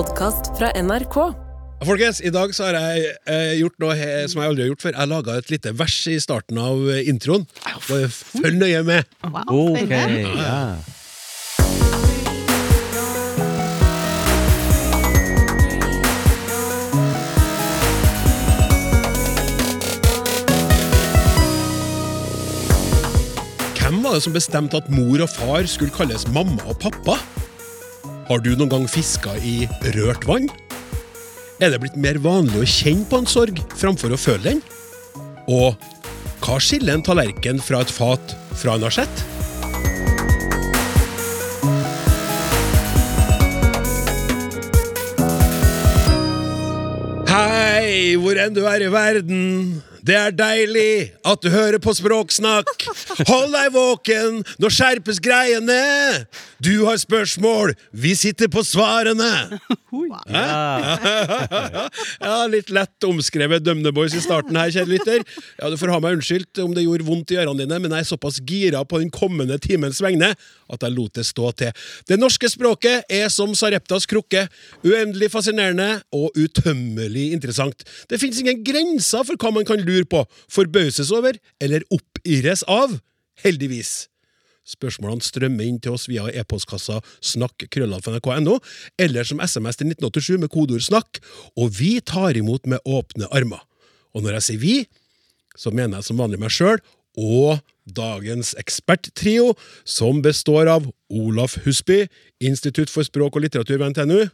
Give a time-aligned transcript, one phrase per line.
[0.00, 1.16] podkast fra NRK.
[1.84, 4.84] Folkens, I dag så har jeg eh, gjort noe he som jeg aldri har gjort
[4.86, 4.96] før.
[4.96, 7.44] Jeg laga et lite vers i starten av eh, introen.
[7.88, 9.12] Bare følg nøye med.
[9.28, 9.92] Wow, Ok,
[10.40, 10.62] ja.
[23.80, 27.18] Hvem var det som bestemte at mor og far skulle kalles mamma og pappa?
[28.30, 29.64] Har du noen gang fiska i
[29.96, 30.44] rørt vann?
[31.58, 34.60] Er det blitt mer vanlig å kjenne på en sorg framfor å føle den?
[35.50, 35.74] Og
[36.38, 39.24] hva skiller en tallerken fra et fat fra en asjett?
[47.34, 49.48] Hei, hvor enn du er i verden.
[50.06, 52.86] Det er deilig at du hører på Språksnakk.
[53.28, 55.76] Hold deg våken, nå skjerpes greiene.
[56.62, 59.28] Du har spørsmål, vi sitter på svarene.
[60.30, 60.96] Ja.
[62.20, 65.24] Ja, Litt lett omskrevet Dømneboys i starten her, kjære lytter.
[65.58, 68.04] Ja, Du får ha meg unnskyldt om det gjorde vondt i ørene dine, men jeg
[68.06, 70.32] er såpass gira på den kommende timens vegne
[70.70, 71.72] at jeg lot det stå til.
[72.08, 74.46] Det norske språket er som Sareptas krukke.
[74.86, 77.82] Uendelig fascinerende og utømmelig interessant.
[78.10, 82.98] Det fins ingen grenser for hva man kan lure på, forbauses over eller oppirres av.
[83.44, 84.10] Heldigvis.
[84.70, 87.00] Spørsmålene strømmer inn til oss via e-postkassa
[87.32, 88.58] snakk.krøllalfa.nrk.no,
[89.00, 91.20] eller som SMS til 1987 med kodeord 'snakk',
[91.56, 93.62] og vi tar imot med åpne armer.
[94.14, 94.76] Og når jeg sier vi,
[95.56, 96.78] så mener jeg som vanlig meg sjøl
[97.18, 97.58] og
[97.90, 99.54] dagens eksperttrio,
[99.84, 102.06] som består av Olaf Husby,
[102.40, 104.30] Institutt for språk og litteratur ved NTNU,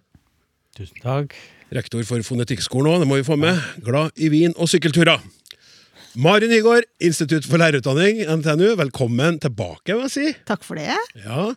[0.77, 1.33] Tusen takk.
[1.73, 5.23] rektor for Fonetikkskolen òg, det må vi få med, glad i vin og sykkelturer.
[6.17, 10.31] Marin Nygaard, Institutt for lærerutdanning, NTNU, velkommen tilbake, må jeg si.
[10.49, 10.95] Takk for det.
[11.21, 11.51] Ja,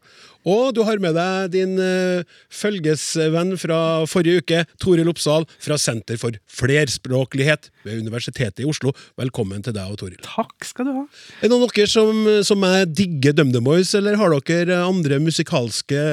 [0.43, 3.77] Og du har med deg din uh, følgesvenn fra
[4.11, 8.91] forrige uke, Toril Oppsal, fra Senter for flerspråklighet ved Universitetet i Oslo.
[9.21, 10.19] Velkommen til deg og Toril.
[10.27, 11.05] Takk skal du ha.
[11.39, 12.19] Er det noen av dere som,
[12.51, 16.03] som er digger DumDum Boys, eller har dere andre musikalske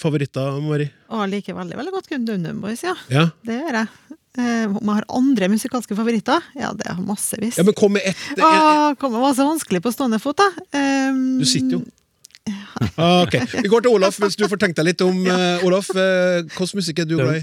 [0.00, 0.88] favoritter, Mari?
[1.12, 2.96] Å, jeg liker veldig veldig godt DumDum Boys, ja.
[3.12, 3.28] Ja?
[3.44, 4.09] Det gjør jeg.
[4.38, 6.42] Eh, Om jeg har andre musikalske favoritter?
[6.54, 7.56] Ja, det har massevis.
[7.58, 8.16] ja, men kom med ett.
[8.36, 10.50] eh, Åh, kom, det var så vanskelig på stående fot, da.
[10.76, 11.84] Um, Du sitter jo.
[12.96, 15.90] Ah, ok, Vi går til Olaf, hvis du får tenkt deg litt om eh, Olaf.
[15.92, 17.36] eh, Hvilken musikk er du glad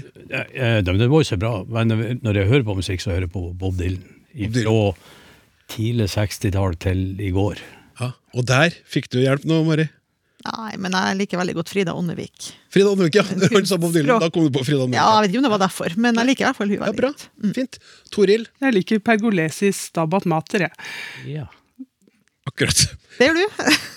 [0.88, 1.92] var Voice er bra, men
[2.24, 4.02] når jeg hører på musikk, så hører jeg på Bob Dylan.
[4.56, 4.94] Fra
[5.68, 7.60] tidlig 60-tall til i går.
[8.00, 9.88] Ja, og der fikk du hjelp nå, Mari.
[10.46, 12.50] Nei, men jeg liker veldig godt Frida Åndevik.
[12.70, 13.24] Frida Åndvik, ja.
[13.54, 14.20] Hun sa Bob Dylan.
[14.22, 14.98] Da kom du på Frida Åndvik.
[15.00, 16.78] Ja, jeg vet ikke om det var derfor, men jeg liker i hvert fall hun
[16.86, 17.10] Ja, bra.
[17.10, 17.24] godt.
[17.56, 17.78] Fint.
[18.14, 18.46] Toril?
[18.62, 20.68] Jeg liker Pergolesis Stabat Mater.
[20.68, 20.88] Jeg.
[21.34, 21.48] Ja.
[22.48, 22.84] Akkurat.
[23.18, 23.62] Det gjør du.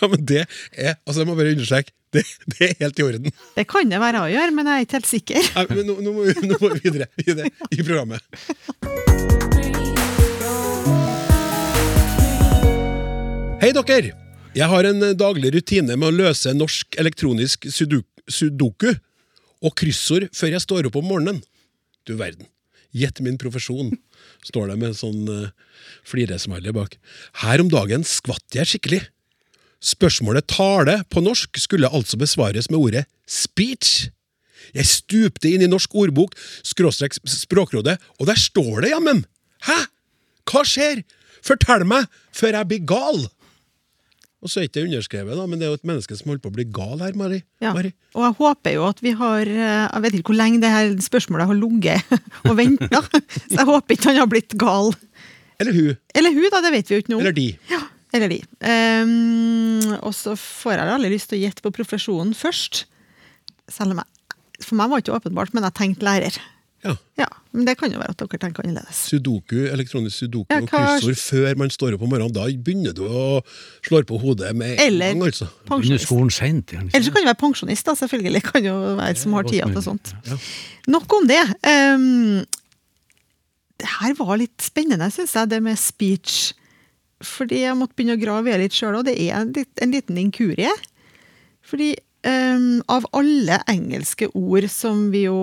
[0.00, 1.90] Ja, men det er Altså, jeg må bare understreke.
[2.14, 2.22] Det,
[2.54, 3.26] det er helt i orden.
[3.58, 5.48] Det kan det være å gjøre, men jeg er ikke helt sikker.
[5.58, 8.22] Nei, men nå, nå, må vi, nå må vi videre, videre i programmet.
[13.60, 14.25] Hei, dere!
[14.56, 18.88] Jeg har en daglig rutine med å løse norsk elektronisk sudoku, sudoku
[19.62, 21.42] og kryssord før jeg står opp om morgenen.
[22.08, 22.48] Du verden.
[22.96, 23.92] Gjett min profesjon,
[24.46, 25.50] står det med en sånn uh,
[26.08, 26.96] fliresmiley bak.
[27.42, 29.02] Her om dagen skvatt jeg skikkelig.
[29.84, 34.08] Spørsmålet tale på norsk skulle altså besvares med ordet speech.
[34.72, 36.32] Jeg stupte inn i Norsk ordbok,
[36.66, 39.22] skråstrek Språkrådet, og der står det, jammen!
[39.68, 39.76] Hæ?
[40.48, 41.04] Hva skjer?
[41.44, 43.26] Fortell meg, før jeg blir gal!
[44.44, 46.42] Og så er ikke det underskrevet, da, men det er jo et menneske som holder
[46.44, 47.40] på å bli gal her, Mari.
[47.64, 47.72] Ja.
[47.74, 47.90] Mari.
[48.14, 50.92] Og jeg håper jo at vi har eh, Jeg vet ikke hvor lenge det her
[51.06, 53.00] spørsmålet har ligget og venta,
[53.50, 54.92] så jeg håper ikke han har blitt gal.
[55.62, 55.94] Eller hun.
[56.14, 57.24] Eller hun, da, det vet vi jo ikke noe.
[57.24, 57.46] Eller de.
[57.72, 57.80] Ja,
[58.16, 58.40] eller de.
[58.60, 62.84] Um, og så får jeg aldri lyst til å gjette på profesjonen først.
[63.72, 64.12] Selv om jeg
[64.62, 66.36] For meg var det ikke åpenbart, men jeg tenkte lærer.
[66.86, 66.94] Ja.
[67.20, 67.26] Ja,
[67.56, 68.98] Men det kan jo være at dere tenker annerledes.
[69.10, 72.34] Sudoku, elektronisk sudoku Ja, og kryssord før man står opp om morgenen.
[72.36, 73.22] Da begynner du å
[73.86, 75.48] slå på hodet med en gang, altså.
[75.70, 76.74] Begynner skolen sent.
[76.76, 76.92] gjerne?
[76.92, 78.44] Eller så kan du være pensjonist, da, selvfølgelig.
[78.50, 80.12] Kan jo være som har tida til sånt.
[80.28, 80.38] Ja.
[80.96, 81.42] Nok om det.
[81.66, 82.44] Um,
[83.80, 86.52] det her var litt spennende, syns jeg, det med speech.
[87.24, 89.94] Fordi jeg måtte begynne å grave i det litt sjøl, og det er en, en
[89.96, 90.72] liten inkurie.
[91.66, 91.94] Fordi
[92.26, 95.36] ehm, av alle engelske ord som vi jo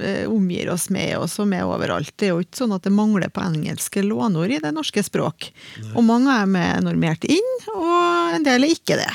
[0.00, 2.92] eh, omgir oss med, og som er overalt, det er jo ikke sånn at det
[2.94, 5.50] mangler på engelske låneord i det norske språk.
[5.94, 9.12] Og mange er med normert inn, og en del er ikke det.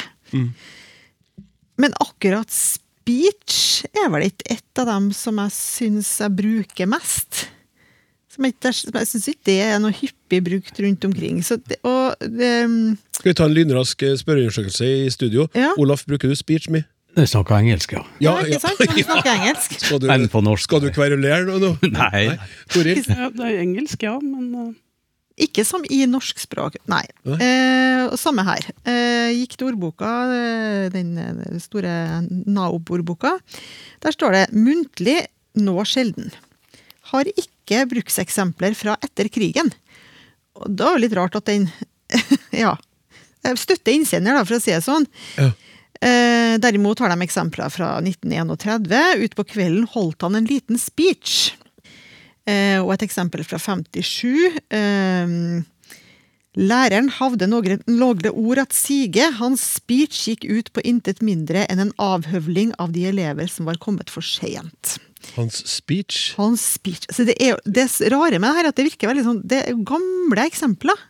[1.79, 7.45] Men akkurat speech er vel ikke et av dem som jeg syns jeg bruker mest.
[8.39, 11.41] Som jeg, ikke- jeg syns ikke det er noe hyppig brukt rundt omkring.
[11.43, 12.51] Så det, og det,
[13.19, 15.49] Skal vi ta en lynrask eh, spørreundersøkelse i studio?
[15.53, 15.73] Ja.
[15.77, 16.85] Olaf, bruker du speech me?
[17.17, 18.03] Jeg snakker engelsk, ja.
[18.23, 18.79] Ja, ikke sant?
[18.79, 19.73] Du snakker engelsk.
[19.81, 20.63] Skal du, Men på norsk.
[20.69, 21.73] Skal du kverulere nå?
[21.99, 22.37] Nei.
[22.71, 23.01] Toril?
[23.09, 24.69] Ja, det er engelsk, ja, men eh,
[25.49, 27.01] Ikke som i norsk språk, nei.
[27.25, 28.69] Eh, og samme her.
[28.85, 31.15] Eh, gikk til ordboka, eh, den
[31.63, 33.37] store NAOB-ordboka.
[34.03, 35.25] Der står det 'muntlig
[35.59, 36.31] nå sjelden'.
[37.11, 39.71] Har ikke brukseksempler fra etter krigen.
[40.59, 41.69] Og da er det litt rart at den
[42.65, 42.75] Ja.
[43.39, 45.05] Støtter innsender, da, for å si det sånn.
[45.39, 45.51] Ja.
[45.99, 49.23] Eh, derimot har de eksempler fra 1931.
[49.25, 51.53] Utpå kvelden holdt han en liten speech.
[52.47, 54.59] Eh, og et eksempel fra 57.
[54.75, 55.33] Eh,
[56.57, 59.27] læreren havde noen logre ord at sige.
[59.37, 63.77] Hans speech gikk ut på intet mindre enn en avhøvling av de elever som var
[63.81, 64.97] kommet for sent.
[65.35, 66.33] Hans speech?
[66.39, 67.05] Hans speech.
[67.11, 69.61] Så det, er, det rare med det her er at det virker veldig sånn Det
[69.67, 71.05] er gamle eksempler.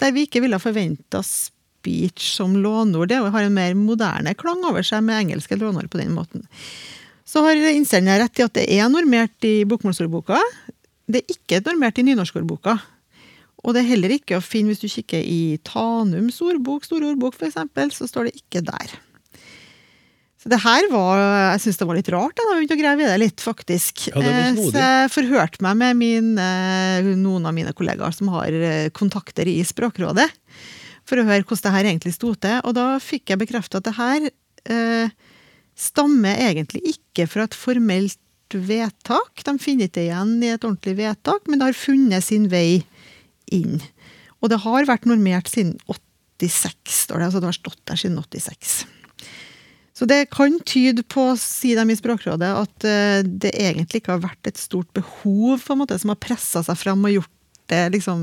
[0.00, 3.08] Der vi ikke ville forventa speech som låneord.
[3.08, 6.44] Det har en mer moderne klang over seg med engelske låneord på den måten.
[7.24, 10.40] Så har innsenderen rett i at det er normert i bokmålsordboka.
[11.06, 12.78] Det er ikke normert i nynorskordboka.
[13.60, 17.36] Og det er heller ikke å finne, hvis du kikker i Tanums ordbok, store ordbok
[17.36, 17.58] f.eks.,
[17.98, 18.96] så står det ikke der.
[20.40, 23.04] Så det her var Jeg syns det var litt rart da, jeg begynte å grave
[23.04, 24.06] i det litt, faktisk.
[24.08, 24.60] Ja, det Eh.
[24.72, 29.46] Så jeg forhørte meg med min, eh, noen av mine kollegaer som har eh, kontakter
[29.46, 30.28] i Språkrådet,
[31.04, 32.56] for å høre hvordan det her egentlig sto til.
[32.64, 34.30] Og da fikk jeg bekreftet at det her
[34.64, 35.12] eh,
[35.76, 38.18] stammer egentlig ikke fra et formelt
[38.56, 39.44] vedtak.
[39.44, 42.80] De finner ikke igjen i et ordentlig vedtak, men det har funnet sin vei
[43.54, 43.80] inn.
[44.40, 46.74] Og det har vært normert siden 86,
[47.04, 47.28] står det.
[47.28, 48.78] Altså det har stått der siden 86.
[50.00, 54.22] Så det kan tyde på, sier de i Språkrådet, at eh, det egentlig ikke har
[54.22, 57.36] vært et stort behov på en måte, som har pressa seg fram og gjort
[57.68, 58.22] det liksom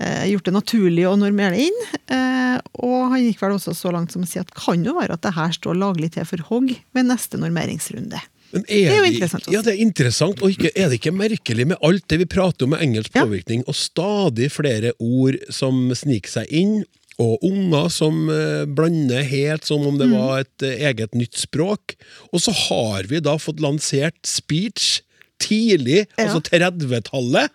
[0.00, 1.82] eh, gjort det naturlig å normere det inn.
[2.16, 2.56] Eh,
[2.86, 5.26] og han gikk vel også så langt som å si at kan jo være at
[5.26, 8.24] det her står laglig til for hogg ved neste normeringsrunde.
[8.54, 9.52] Men Det er jo interessant også.
[9.56, 10.42] Ja, det er interessant.
[10.46, 13.24] Og ikke, er det ikke merkelig med alt det vi prater om med engelsk Ja.
[13.26, 16.84] påvirkning, og stadig flere ord som sniker seg inn,
[17.18, 20.14] og unger som eh, blander helt som om det Mm.
[20.18, 21.94] var et eh, eget nytt språk.
[22.32, 25.00] Og så har vi da fått lansert speech
[25.38, 26.26] tidlig, Ja.
[26.26, 27.50] altså 30-tallet,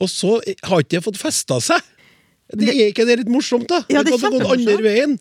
[0.00, 1.80] og så har ikke det fått festa seg.
[2.54, 3.82] Det er ikke det litt morsomt, da?
[3.90, 4.68] Ja, det er hadde gått kjempemorsomt.
[4.68, 5.18] andre veien.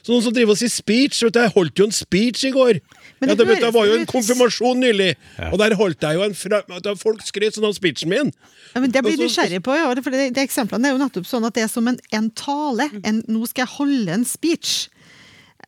[0.00, 2.52] Så noen som driver og sier speech vet du, Jeg holdt jo en speech i
[2.54, 2.80] går.
[3.20, 5.10] Men ja, det det, vet var jo en konfirmasjon nylig,
[5.50, 6.62] og der holdt jeg jo en fra,
[7.00, 8.32] Folk skrøt sånn av speechen min.
[8.72, 9.90] Ja, men Det blir du nysgjerrig på, ja.
[10.00, 12.88] For det, det eksemplene er jo nettopp sånn at det er som en, en tale.
[13.04, 14.88] En, nå skal jeg holde en speech.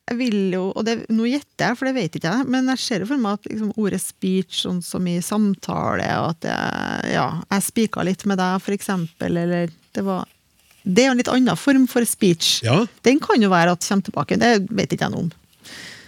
[0.08, 2.82] Jeg vil jo, og det, Nå gjetter jeg, for det vet ikke jeg, men jeg
[2.82, 7.12] ser jo for meg at liksom, ordet speech, sånn som i samtale, og at jeg,
[7.14, 10.26] ja, jeg spika litt med deg, for eksempel, eller det var
[10.82, 12.60] Det er jo en litt annen form for speech.
[12.66, 12.82] Ja.
[13.06, 15.32] Den kan jo være at kommer tilbake, det vet ikke jeg noe om.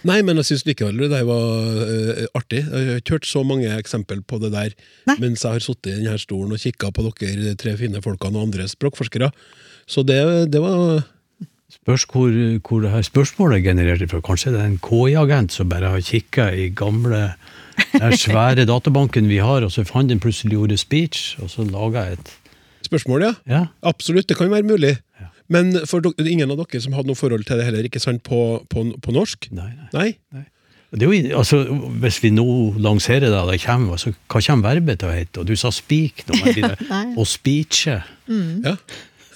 [0.05, 2.61] Nei, men jeg syns likevel det der var uh, artig.
[2.61, 4.75] Jeg har ikke hørt så mange eksempel på det der
[5.09, 5.17] Nei.
[5.23, 8.51] mens jeg har sittet i denne stolen og kikka på dere tre fine folkene og
[8.51, 9.31] andre språkforskere.
[9.89, 10.21] Så det,
[10.53, 11.03] det var
[11.75, 12.29] Spørs hvor,
[12.61, 14.21] hvor det her spørsmålet er generert fra.
[14.23, 17.33] Kanskje det er en KI-agent som bare har kikka i gamle
[17.91, 22.05] den svære databanken vi har, og så fant den plutselig ordet speech, og så laga
[22.05, 22.31] jeg et
[22.85, 23.33] spørsmål, ja.
[23.49, 23.61] Ja.
[23.85, 24.95] Absolutt, det kan være mulig.
[25.51, 28.23] Men for dere, ingen av dere som hadde noe forhold til det heller, ikke sant,
[28.25, 28.39] på,
[28.71, 29.49] på, på norsk?
[29.53, 30.11] Nei, nei.
[30.33, 30.45] Nei?
[30.95, 31.57] Det er jo, altså,
[31.99, 32.45] hvis vi nå
[32.79, 35.41] lanserer det, det kommer, altså, hva kommer verbet til å hete?
[35.41, 36.71] Og du sa speak nå, det,
[37.19, 37.99] og speeche.
[38.29, 38.75] Ja.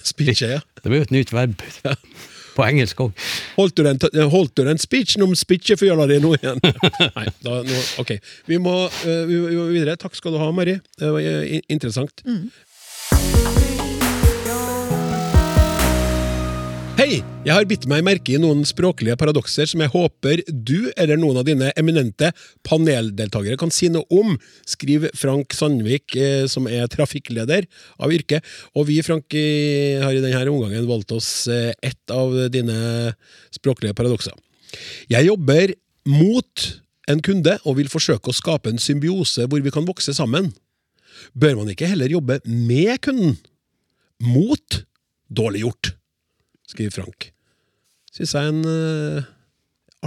[0.06, 0.62] Speech, ja.
[0.80, 1.60] Det blir jo et nytt verb
[2.56, 3.26] på engelsk òg.
[3.58, 4.00] Holdt du den,
[4.32, 6.62] holdt du den speechen om speechefjøla di nå igjen?
[6.64, 8.14] Nei, da, nå, ok.
[8.48, 9.98] Vi må, uh, vi, må videre.
[10.00, 10.78] Takk skal du ha, Mari.
[11.00, 12.24] Det var eh, in- interessant.
[17.00, 17.22] Hei!
[17.48, 21.40] Jeg har bitt meg merke i noen språklige paradokser som jeg håper du eller noen
[21.40, 22.34] av dine eminente
[22.68, 24.34] paneldeltakere kan si noe om.
[24.68, 27.70] skriver Frank Sandvik, eh, som er trafikkleder
[28.04, 28.42] av yrke.
[28.76, 33.16] Og vi, Frank, har i denne omgangen valgt oss eh, ett av dine
[33.56, 34.36] språklige paradokser.
[35.08, 35.74] Jeg jobber
[36.06, 36.68] mot
[37.10, 40.52] en kunde og vil forsøke å skape en symbiose hvor vi kan vokse sammen.
[41.34, 43.38] Bør man ikke heller jobbe med kunden?
[44.26, 44.82] Mot
[45.30, 45.92] dårlig gjort,
[46.68, 47.30] skriver Frank.
[48.14, 49.30] Syns jeg er en uh,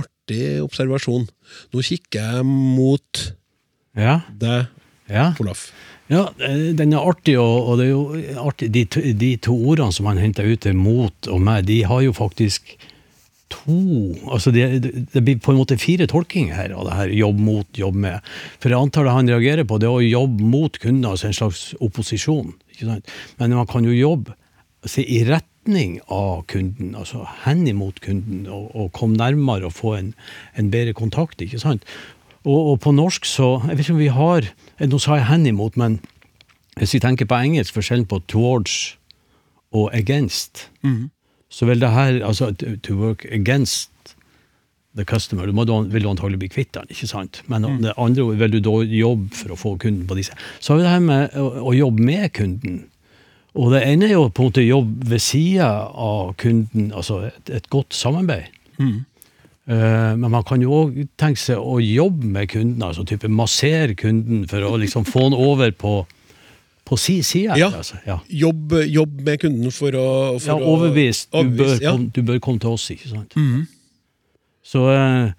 [0.02, 1.28] artig observasjon.
[1.72, 3.24] Nå kikker jeg mot
[3.96, 4.68] Ja, deg,
[5.12, 5.30] ja.
[5.40, 5.70] Olaf.
[6.12, 8.68] Ja, eh, den er artig, og, det er jo artig.
[8.74, 8.84] De,
[9.16, 12.74] de to ordene som han henter ut mot og meg, de har jo faktisk
[13.52, 13.78] to
[14.32, 14.66] Altså det,
[15.12, 18.32] det, blir på en måte fire tolkinger her av det her jobb mot, jobb med.
[18.62, 22.54] For det han reagerer på, det er å jobbe mot kunder, altså en slags opposisjon.
[22.72, 23.12] ikke sant?
[23.40, 24.34] Men man kan jo jobbe
[24.82, 29.94] altså, i retning av kunden, altså hen imot kunden, og, og komme nærmere og få
[29.98, 30.14] en,
[30.58, 31.42] en bedre kontakt.
[31.44, 31.86] ikke sant?
[32.42, 34.46] Og, og på norsk så Jeg vet ikke om vi har
[34.82, 36.00] Nå sa jeg hen imot, men
[36.80, 38.96] hvis vi tenker på engelsk, forskjellen på towards
[39.76, 40.70] og against,
[41.52, 43.90] så vil det her altså to work against
[44.96, 47.42] the customer, du må vil du antagelig bli kvitt den, ikke sant?
[47.48, 50.36] Men det andre vil du da jobbe for å få kunden på disse.
[50.60, 52.82] Så har vi det her med å, å jobbe med kunden.
[53.52, 57.56] Og det ene er jo på en måte jobb ved sida av kunden, altså et,
[57.60, 58.52] et godt samarbeid.
[59.68, 63.96] Eh, men man kan jo òg tenke seg å jobbe med kunden, altså type massere
[63.98, 66.00] kunden for å liksom få den over på,
[66.92, 67.56] på si side.
[67.60, 67.70] Ja.
[67.72, 68.00] Altså.
[68.06, 68.18] ja.
[68.28, 71.30] Jobb, jobb med kunden for å for Ja, overbevist.
[71.30, 71.94] Du, bør overbevist, ja.
[71.94, 73.38] kom, du bør komme til oss, ikke sant?
[74.62, 75.32] Så eh,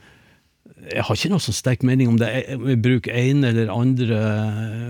[0.91, 4.23] jeg har ikke noe sånn sterk mening om det vi bruker ene eller andre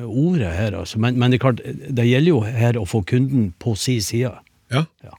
[0.08, 1.02] ordet her, altså.
[1.04, 4.34] men, men det er klart, det gjelder jo her å få kunden på si side.
[4.74, 4.86] Ja.
[5.06, 5.18] Ja.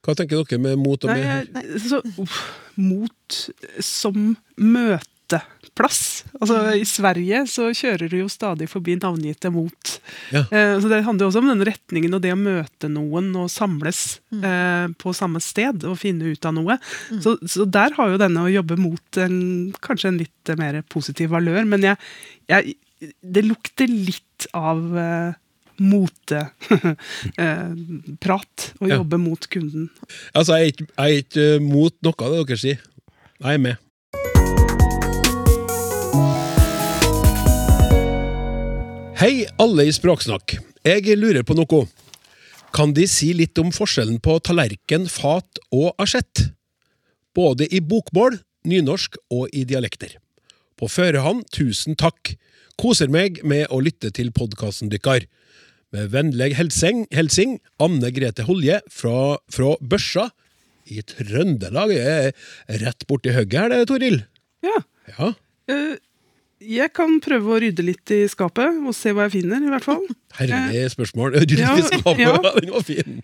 [0.00, 1.60] Hva tenker dere med mot og Nei, med?
[1.60, 2.40] jeg, så, uff,
[2.80, 3.40] mot
[3.84, 4.32] som
[5.70, 6.24] møteplass.
[6.40, 10.00] Altså, I Sverige så kjører du jo stadig forbi navngitte mot.
[10.32, 10.42] Ja.
[10.50, 13.48] Eh, så Det handler jo også om den retningen og det å møte noen og
[13.50, 16.78] samles eh, på samme sted og finne ut av noe.
[17.22, 21.30] Så, så der har jo denne å jobbe mot en, kanskje en litt mer positiv
[21.34, 21.64] valør.
[21.64, 21.96] Men jeg,
[22.50, 22.74] jeg,
[23.22, 25.32] det lukter litt av eh,
[25.80, 26.54] moteprat
[28.80, 28.96] å Ja.
[29.00, 29.88] jobbe mot kunden.
[30.34, 32.78] Altså, jeg er ikke, jeg er ikke eh, mot noe av det dere sier.
[33.40, 33.76] Jeg er med.
[39.20, 40.54] Hei, alle i Språksnakk.
[40.80, 41.82] Jeg lurer på noe.
[42.72, 46.46] Kan De si litt om forskjellen på tallerken, fat og asjett?
[47.36, 50.16] Både i bokmål, nynorsk og i dialekter.
[50.80, 52.32] På førehånd, tusen takk.
[52.80, 55.28] Koser meg med å lytte til podkasten dykkar.
[55.92, 60.30] Med vennlig helsing, helsing Anne Grete Holje fra, fra Børsa
[60.88, 61.92] i Trøndelag.
[61.92, 64.22] Jeg er rett borti hugget her, det, Toril.
[64.64, 64.80] Ja.
[65.12, 65.34] Ja.
[65.68, 65.98] eh,
[66.60, 69.86] jeg kan prøve å rydde litt i skapet og se hva jeg finner, i hvert
[69.86, 70.04] fall.
[70.40, 71.36] Herlig spørsmål.
[71.40, 72.20] Ryddet Ja, i skapet.
[72.26, 72.36] ja.
[72.60, 73.20] Den var fin.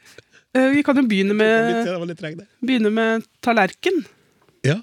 [0.57, 4.03] Eh, vi kan jo begynne med, litt begynne med tallerken.
[4.67, 4.79] Ja.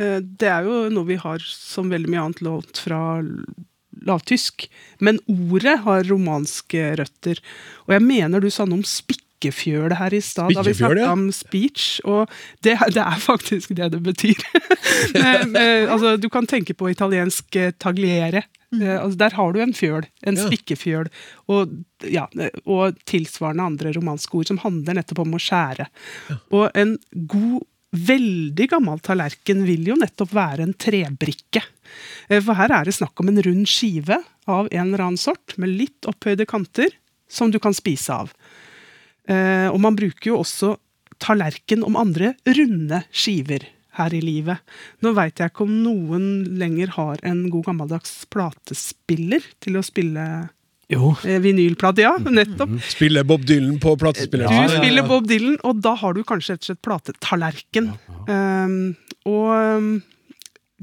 [0.00, 3.00] Eh, det er jo noe vi har som veldig mye annet lånt fra
[4.08, 4.66] lavtysk.
[5.04, 7.40] Men ordet har romanske røtter.
[7.86, 8.86] Og jeg mener du sa noe om
[9.38, 11.12] spikkefjøl her i stad, da vi snakka ja.
[11.14, 12.00] om speech.
[12.04, 12.28] Og
[12.66, 14.38] det, det er faktisk det det betyr.
[15.14, 18.42] Eh, eh, altså, du kan tenke på italiensk eh, tagliere.
[18.72, 18.82] Mm.
[18.98, 20.46] altså, der har du en fjøl, en Ja.
[20.48, 21.08] spikkefjøl,
[21.48, 21.70] og,
[22.04, 25.86] ja, eh, og tilsvarende andre romanske ord som handler nettopp om å skjære.
[26.50, 26.96] Og en
[27.30, 27.62] god,
[27.96, 31.62] veldig gammel tallerken vil jo nettopp være en trebrikke.
[32.28, 35.56] Eh, For her er det snakk om en rund skive av en eller annen sort,
[35.56, 36.90] med litt opphøyde kanter,
[37.28, 38.32] som du kan spise av.
[39.28, 40.76] Eh, Og man bruker jo også
[41.20, 43.66] tallerken om andre runde skiver
[43.98, 44.60] her i livet.
[45.02, 46.28] Nå veit jeg ikke om noen
[46.60, 50.26] lenger har en god gammeldags platespiller til å spille
[50.88, 52.00] Jo, eh, vinylplate.
[52.06, 52.70] Ja, nettopp.
[52.88, 54.48] Spiller Bob Dylan på platespilleren?
[54.48, 54.78] Du Ja, ja, ja.
[54.80, 57.90] spiller Bob Dylan, og da har du kanskje rett og slett platetallerken.
[58.30, 59.90] Um, og um,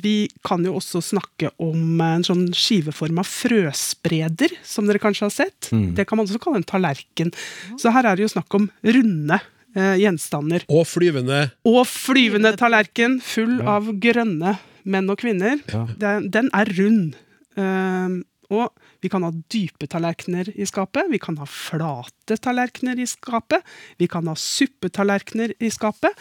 [0.01, 5.69] vi kan jo også snakke om en sånn skiveforma frøspreder, som dere kanskje har sett.
[5.71, 5.93] Mm.
[5.95, 7.31] Det kan man også kalle en tallerken.
[7.79, 9.39] Så her er det jo snakk om runde
[9.75, 10.65] eh, gjenstander.
[10.69, 13.77] Og flyvende Og flyvende tallerken, full Ja.
[13.77, 15.59] av grønne menn og kvinner.
[15.71, 15.85] Ja.
[15.97, 17.15] Den, den er rund.
[17.57, 18.21] Eh,
[18.53, 18.69] og
[19.01, 23.63] vi kan ha dype tallerkener i skapet, vi kan ha flate tallerkener i skapet,
[23.97, 26.13] vi kan ha suppetallerkener i skapet.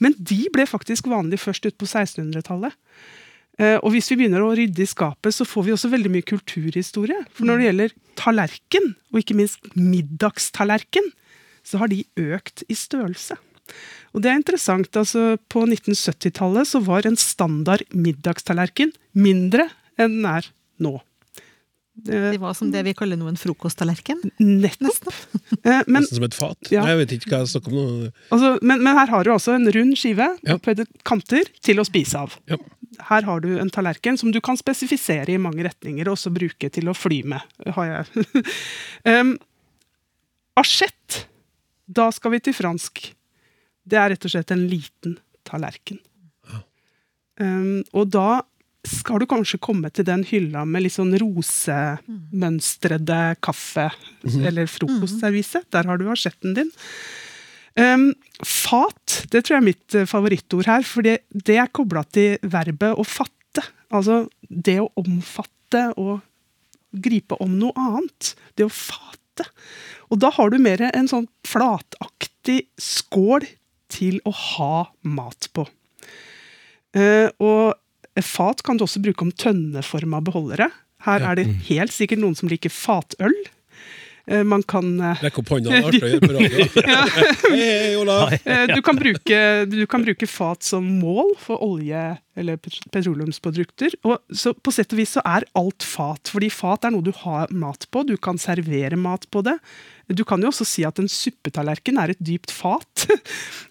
[0.00, 2.76] Men de ble faktisk vanlig først ut på 1600-tallet.
[3.60, 6.24] Eh, Og hvis vi begynner å rydde i skapet, så får vi også veldig mye
[6.26, 7.18] kulturhistorie.
[7.36, 11.10] For når det gjelder tallerken, og ikke minst middagstallerken,
[11.66, 13.36] så har de økt i størrelse.
[14.16, 14.88] Og det er interessant.
[14.96, 19.68] altså På 1970-tallet så var en standard middagstallerken mindre
[20.00, 20.48] enn den er
[20.80, 20.96] nå.
[22.00, 24.22] Det var som det vi kaller nå en frokosttallerken.
[24.40, 25.04] nettopp.
[25.60, 26.70] Eh, Men, nesten som et fat.
[26.72, 26.80] Ja.
[26.86, 29.52] Nei, Jeg vet ikke hva jeg snakker om altså, men, men her har du altså
[29.58, 30.56] en rund skive Ja.
[30.56, 30.74] på
[31.04, 32.38] kanter til å spise av.
[32.48, 32.56] Ja.
[32.98, 36.70] Her har du en tallerken som du kan spesifisere i mange retninger, og også bruke
[36.74, 37.42] til å fly med.
[37.76, 38.24] har jeg.
[39.12, 39.36] um,
[40.60, 41.24] Asjett.
[41.90, 43.14] Da skal vi til fransk.
[43.86, 45.12] Det er rett og slett en liten
[45.46, 45.98] tallerken.
[47.40, 48.42] Um, og da
[48.86, 53.90] skal du kanskje komme til den hylla med litt sånn rosemønstrede kaffe
[54.24, 55.62] eller frokostservise.
[55.72, 56.70] Der har du asjetten din.
[57.78, 58.10] Um,
[58.42, 62.40] fat, det tror jeg er mitt eh, favorittord her, for det, det er kobla til
[62.42, 63.64] verbet å fatte.
[63.94, 66.20] Altså det å omfatte og
[66.90, 68.34] gripe om noe annet.
[68.58, 69.46] Det å fate.
[70.10, 73.46] Og da har du mer en sånn flataktig skål
[73.90, 74.74] til å ha
[75.06, 75.66] mat på.
[76.96, 80.70] Uh, og fat kan du også bruke om tønneforma beholdere.
[81.06, 83.34] Her er det helt sikkert noen som liker fatøl.
[84.26, 86.66] Eh, man kan eh, Rekk opp hånda, det er artig å gjøre på radio.
[87.50, 88.34] Hei, hei, Olav.
[88.44, 89.38] Eh, Du kan, bruke,
[89.70, 93.96] du kan bruke fat som mål for olje- eller petroleumsprodukter.
[94.08, 97.10] Og så på sett og vis så er alt fat, fordi fat er noe du
[97.24, 98.04] har mat på.
[98.08, 99.56] Du kan servere mat på det.
[100.10, 103.06] Du kan jo også si at en suppetallerken er et dypt fat.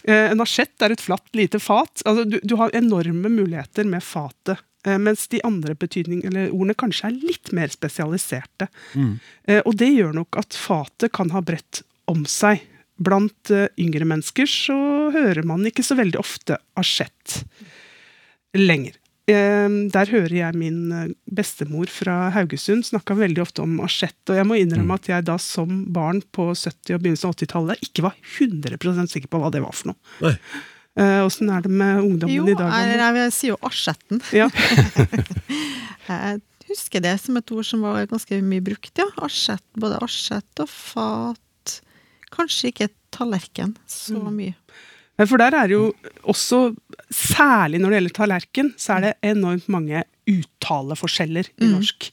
[0.10, 2.02] En asjett er et flatt, lite fat.
[2.08, 4.62] Altså, du, du har enorme muligheter med fatet.
[4.86, 8.68] Eh, Mens de andre eller ordene kanskje er litt mer spesialiserte.
[9.48, 12.62] Eh, Og det gjør nok at fatet kan ha bredt om seg.
[13.00, 17.44] Blant eh, yngre mennesker så hører man ikke så veldig ofte asjett
[18.58, 18.96] lenger.
[19.30, 24.18] Der hører jeg min bestemor fra Haugesund snakka veldig ofte om asjett.
[24.26, 27.86] Og jeg må innrømme at jeg da som barn på 70- og begynnelsen av 80-tallet
[27.86, 30.02] ikke var 100% sikker på hva det var for noe.
[30.26, 30.34] Nei.
[30.98, 32.72] Eh, Åssen er det med ungdommen Jo, i dag?
[32.74, 33.24] jeg, Anne?
[33.26, 34.22] jeg sier jo asjetten.
[34.36, 34.50] Ja.
[36.10, 39.06] Jeg husker det som et ord som var ganske mye brukt, ja.
[39.26, 41.76] Asjett, både asjett og fat.
[42.34, 44.36] Kanskje ikke tallerken så Mm.
[44.38, 44.56] mye.
[45.20, 45.94] Eh, For der er jo
[46.24, 46.76] også,
[47.14, 52.08] særlig når det gjelder tallerken, så er det enormt mange uttaleforskjeller i norsk.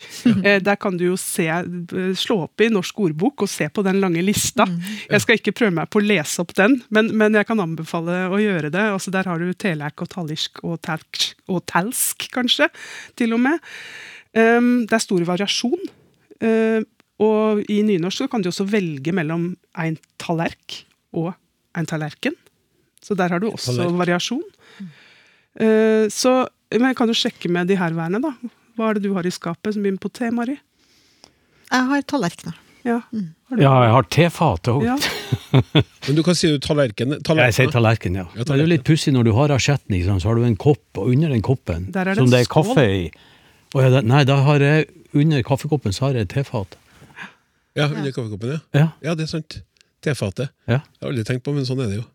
[0.45, 3.85] Eh, Der kan du jo se, eh, slå opp i Norsk ordbok og se på
[3.87, 4.67] den lange lista.
[5.11, 8.27] Jeg skal ikke prøve meg på å lese opp den, men, men jeg kan anbefale
[8.33, 8.85] å gjøre det.
[8.97, 12.69] Altså Der har du telek og talirsk og, talsk, og talsk, kanskje,
[13.17, 13.59] til og med.
[14.37, 15.87] Um, Det er stor variasjon.
[16.43, 16.83] Uh,
[17.19, 20.83] Og i nynorsk så kan du også velge mellom en tallerk
[21.17, 21.31] og
[21.77, 22.35] en tallerken.
[23.01, 23.97] Så der har du også Tallerk.
[24.03, 24.43] variasjon.
[25.61, 28.53] Uh, Så men jeg kan jo sjekke med de herværende, da.
[28.77, 30.57] Hva er det du har i skapet som begynner på T, Mari?
[31.71, 32.57] Jeg har tallerkener.
[32.87, 33.01] Ja.
[33.51, 34.85] Har Ja, jeg har tefatet òg.
[34.87, 34.97] Ja.
[36.07, 37.17] Men du kan si jo tallerken.
[37.19, 38.27] Jeg sier tallerken, ja.
[38.35, 40.59] Ja, Men det er jo litt pussig når du har asjetten, så har du en
[40.61, 42.69] kopp, og under den koppen, Der er det som det er skål.
[42.71, 43.11] kaffe i
[43.75, 46.77] ja, Nei, da har jeg under kaffekoppen så har jeg tefat.
[47.77, 48.61] Ja, under kaffekoppen, ja.
[48.79, 48.87] Ja.
[49.03, 49.61] Ja, det er sant.
[50.05, 50.53] Tefatet.
[50.69, 50.79] ja.
[50.79, 52.07] Jeg har aldri tenkt på, men sånn er det jo.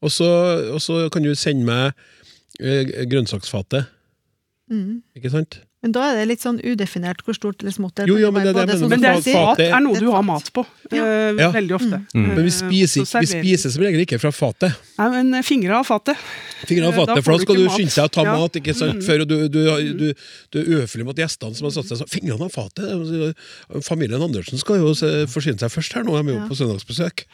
[0.00, 0.26] Og så
[0.72, 1.92] og så kan du sende meg
[2.60, 3.88] grønnsaksfatet.
[4.70, 5.00] Mm.
[5.18, 5.60] Ikke sant?
[5.80, 8.10] Men da er det litt sånn udefinert hvor stort eller smått det er.
[8.12, 8.90] jo, jo men det, det er det sånn.
[8.92, 10.60] Men det er fat- er noe du har mat på.
[10.92, 11.06] Ja.
[11.40, 12.00] Uh, Veldig ofte.
[12.12, 14.76] Men vi Eh, spiser, vi spiser som regel ikke fra fatet.
[14.98, 16.20] Nei, men eh, fingre av fatet.
[16.68, 18.36] Fingre av Eh, fatet, for da skal du skynde deg å ta Ja.
[18.36, 18.52] mat.
[18.60, 19.00] ikke sant?
[19.08, 19.60] Før, og du, du,
[19.96, 20.06] du,
[20.52, 22.12] du er uhøflig mot gjestene som har satt seg sånn.
[22.12, 23.34] Fingrene av fatet!
[23.88, 24.92] Familien Andersen skal jo
[25.32, 26.48] forsyne seg først her nå, de er jo Ja.
[26.52, 27.24] på søndagsbesøk.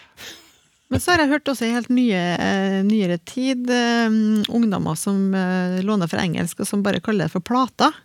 [0.89, 4.07] Men så har jeg hørt også i helt nye, eh, nyere tid eh,
[4.55, 7.97] ungdommer som eh, låner fra engelsk, og som bare kaller det for plater.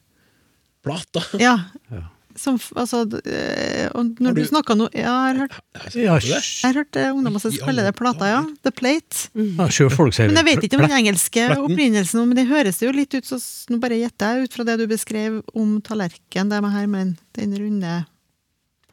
[0.81, 1.21] Plata!
[1.37, 1.59] Ja.
[1.93, 2.07] Ja.
[2.39, 5.55] Som, altså, eh, og Har når du, du- snakker nå Ja, jeg har hørt,
[5.99, 8.39] Ja, Har jeg har hørt eh, ungdommer som kaller det plata, ja.
[8.63, 9.27] The plate.
[9.35, 12.93] ja folk sier Men jeg vet ikke om den engelske opprinnelsen, men det høres jo
[12.95, 13.35] litt ut så
[13.69, 17.17] Nå bare gjetter jeg ut fra det du beskrev om tallerken, det med her med
[17.35, 17.97] den runde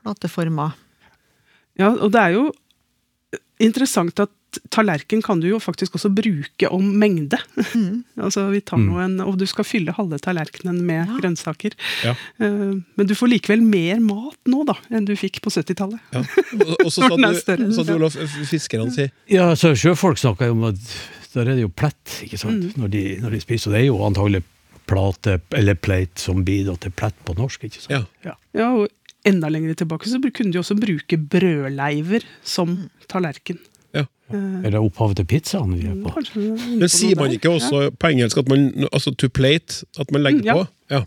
[0.03, 0.73] plateforma.
[1.79, 2.49] Ja, og det er jo
[3.61, 4.31] interessant at
[4.73, 7.37] tallerken kan du jo faktisk også bruke om mengde.
[8.25, 11.19] altså vi tar nå en, Og du skal fylle halve tallerkenen med Ja.
[11.21, 11.77] grønnsaker.
[12.07, 12.15] Ja.
[12.41, 16.01] Uh, Men du får likevel mer mat nå da, enn du fikk på 70-tallet.
[16.17, 16.25] Ja.
[16.85, 20.81] Og, så sa du, Olaf, sa fiskerne sier Ja, så sjøfolk snakker jo om at
[21.35, 22.79] der er det jo plett, ikke sant, Mm.
[22.81, 23.69] når, de, når de spiser.
[23.69, 24.41] Og det er jo antagelig
[24.89, 28.09] plate, eller plate, som bidrar til plett på norsk, ikke sant.
[28.25, 28.33] Ja.
[28.57, 28.89] Ja, og
[29.27, 33.59] enda lenger tilbake så kunne de også bruke brødleiver som tallerken.
[33.95, 34.05] Ja.
[34.31, 36.11] Eh, Er det opphavet til pizzaen vi er på?
[36.15, 40.11] Kanskje er Men sier man ikke også på engelsk at man altså to plate, at
[40.13, 40.55] man legger Mm, ja.
[40.55, 40.67] på?
[40.91, 41.05] Ja.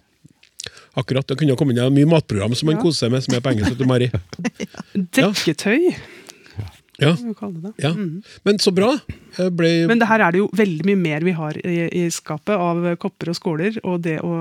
[0.97, 1.25] Akkurat.
[1.27, 2.81] Det kunne kommet inn mye matprogram som man Ja.
[2.81, 3.79] koser seg med, som er på engelsk.
[3.87, 4.09] Mari.
[5.15, 5.93] Dekketøy,
[7.01, 7.15] Ja.
[7.39, 7.71] kalle det.
[7.81, 7.91] ja.
[7.97, 8.21] Mm.
[8.45, 8.91] Men så bra.
[9.55, 12.51] Ble Men det her er det jo veldig mye mer vi har i, i skapet
[12.59, 13.77] av kopper og skåler.
[13.87, 14.31] Og det å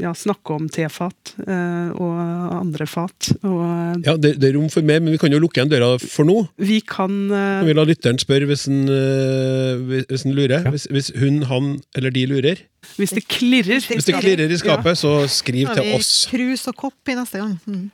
[0.00, 2.18] ja, snakke om tefat eh, og
[2.58, 3.30] andre fat.
[3.44, 5.92] Og Ja, det, det er rom for mer, men vi kan jo lukke igjen døra
[6.02, 6.38] for nå.
[6.58, 10.70] vi kan eh, Kan vi la lytteren spørre hvis han, øh, hvis- hvis han lurer?
[10.74, 12.64] Hvis, hvis hun, han eller de lurer?
[12.98, 16.26] Hvis det klirrer Hvis det klirrer i skapet, så skriv til vi oss.
[16.32, 17.54] krus og kopp i neste gang.
[17.66, 17.90] Mm.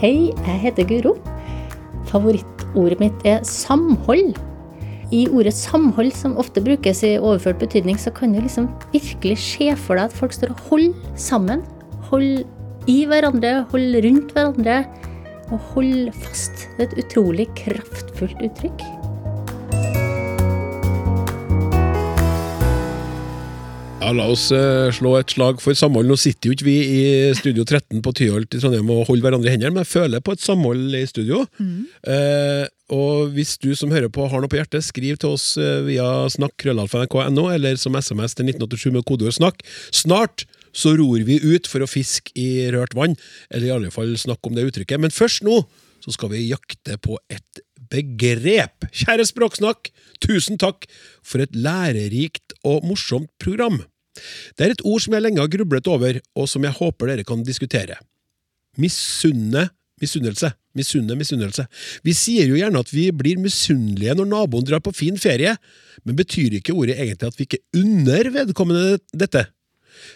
[0.00, 1.14] Hei, jeg heter Guro.
[2.10, 4.34] Favorittordet mitt er samhold.
[5.14, 9.70] I ordet samhold, som ofte brukes i overført betydning, så kan du liksom virkelig se
[9.78, 11.62] for deg at folk står og holder sammen.
[12.10, 12.44] Hold
[12.90, 14.82] i hverandre, hold rundt hverandre,
[15.52, 16.66] og hold fast.
[16.76, 18.84] Det er et utrolig kraftfullt uttrykk.
[24.04, 26.10] Ja, La oss eh, slå et slag for samhold.
[26.10, 27.04] Nå sitter jo ikke vi i
[27.38, 30.34] Studio 13 på Tyholt i Trondheim og holder hverandre i hendene, men jeg føler på
[30.36, 31.38] et samhold i studio.
[32.12, 35.80] Eh, og hvis du som hører på har noe på hjertet, skriv til oss eh,
[35.86, 39.64] via snakk.krøllalfa.nrk.no, eller som SMS til 1987 med kodeord 'snakk'.
[39.88, 40.44] Snart
[40.76, 43.16] så ror vi ut for å fiske i rørt vann,
[43.48, 45.00] eller i alle fall snakke om det uttrykket.
[45.00, 45.62] Men først nå
[46.04, 48.84] så skal vi jakte på et begrep.
[48.92, 49.88] Kjære Språksnakk,
[50.20, 50.84] tusen takk
[51.24, 53.80] for et lærerikt og morsomt program.
[54.54, 57.26] Det er et ord som jeg lenge har grublet over, og som jeg håper dere
[57.26, 57.98] kan diskutere.
[58.80, 59.68] Misunne
[60.02, 60.52] misunnelse.
[60.74, 61.66] Misunne misunnelse.
[62.02, 65.54] Vi sier jo gjerne at vi blir misunnelige når naboen drar på fin ferie,
[66.04, 69.46] men betyr ikke ordet egentlig at vi ikke unner vedkommende dette?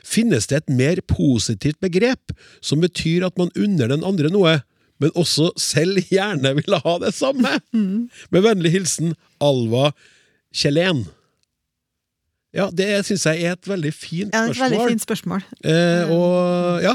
[0.04, 4.58] Finnes det et mer positivt begrep som betyr at man unner den andre noe,
[4.98, 7.60] men også selv gjerne vil ha det samme?
[8.32, 9.92] Med vennlig hilsen Alva
[10.50, 11.06] Kjellén.
[12.58, 14.48] Ja, det syns jeg er et veldig fint spørsmål.
[14.48, 15.48] Ja, et veldig fint spørsmål.
[15.62, 16.94] Eh, og ja,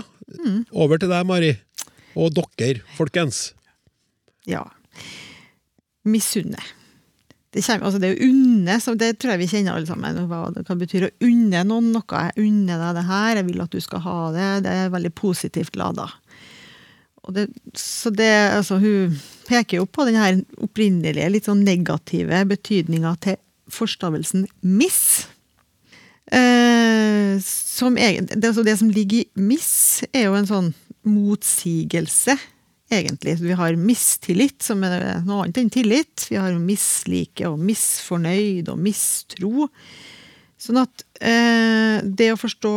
[0.75, 1.51] over til deg, Mari.
[2.19, 3.51] Og dere, folkens.
[4.49, 4.65] Ja.
[6.05, 6.61] Misunne.
[7.53, 10.23] Det, kommer, altså det er jo unne, så det tror jeg vi kjenner alle sammen.
[10.29, 12.23] Hva det kan bety å unne noen noe.
[12.27, 14.49] Jeg unner deg det her, jeg vil at du skal ha det.
[14.65, 16.09] Det er veldig positivt lada.
[17.23, 17.45] Og det,
[17.79, 19.13] så det, altså, hun
[19.47, 23.37] peker jo på den her opprinnelige, litt sånn negative betydninga til
[23.71, 25.29] forstavelsen miss.
[26.31, 30.71] Eh, som egen, det, altså det som ligger i miss, er jo en sånn
[31.03, 32.37] motsigelse,
[32.93, 33.37] egentlig.
[33.41, 36.27] Vi har mistillit, som er noe annet enn tillit.
[36.29, 39.67] Vi har mislike og misfornøyd og mistro.
[40.61, 42.75] Sånn at eh, det å forstå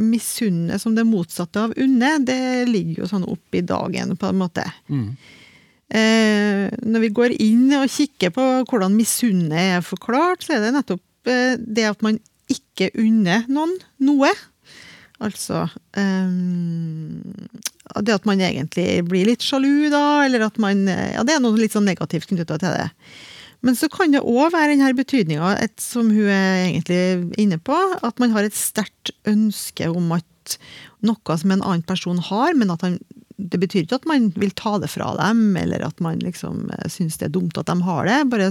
[0.00, 4.40] misunne som det motsatte av unne, det ligger jo sånn opp i dagen, på en
[4.40, 4.64] måte.
[5.90, 10.74] Eh, når vi går inn og kikker på hvordan misunne er forklart, så er det
[10.76, 12.20] nettopp eh, det at man
[12.52, 14.30] ikke unner noen noe.
[15.20, 17.20] Altså um,
[18.00, 21.42] det at man egentlig blir litt sjalu, da, eller at man eh, Ja, det er
[21.44, 22.88] noe litt sånn negativt knytta til det.
[23.66, 27.00] Men så kan det òg være denne betydninga, som hun er egentlig
[27.42, 30.56] inne på, at man har et sterkt ønske om at
[31.04, 32.96] noe som en annen person har, men at han
[33.40, 36.88] det betyr ikke at man vil ta det fra dem, eller at man liksom eh,
[36.92, 38.18] syns det er dumt at de har det.
[38.32, 38.50] Bare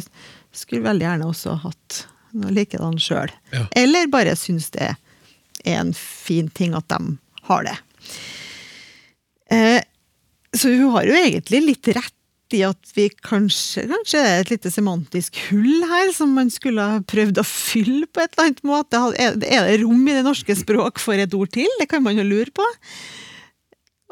[0.55, 1.99] skulle veldig gjerne også hatt
[2.37, 3.31] noe likedan sjøl.
[3.53, 3.65] Ja.
[3.79, 7.17] Eller bare syns det er en fin ting at de
[7.49, 7.75] har det.
[9.51, 9.81] Eh,
[10.55, 12.15] så hun har jo egentlig litt rett
[12.55, 17.01] i at vi kanskje Kanskje er et lite semantisk hull her som man skulle ha
[17.05, 19.01] prøvd å fylle på et eller annet måte.
[19.21, 21.69] Er det rom i det norske språk for et ord til?
[21.81, 22.65] Det kan man jo lure på.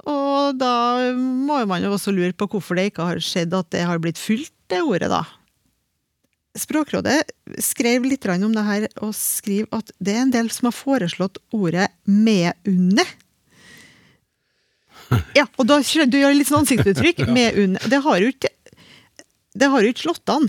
[0.08, 0.76] Og da
[1.18, 4.22] må man jo også lure på hvorfor det ikke har skjedd at det har blitt
[4.22, 5.24] fylt, det ordet, da.
[6.58, 7.22] Språkrådet
[7.64, 11.38] skrev litt om det her, og skriver at det er en del som har foreslått
[11.54, 13.06] ordet 'medunne'.
[15.38, 17.28] Ja, og da du gjør litt sånn ansiktsuttrykk.
[17.38, 17.80] Medunne.
[17.88, 18.50] Det har jo ikke
[19.58, 20.44] det har jo ikke slått an,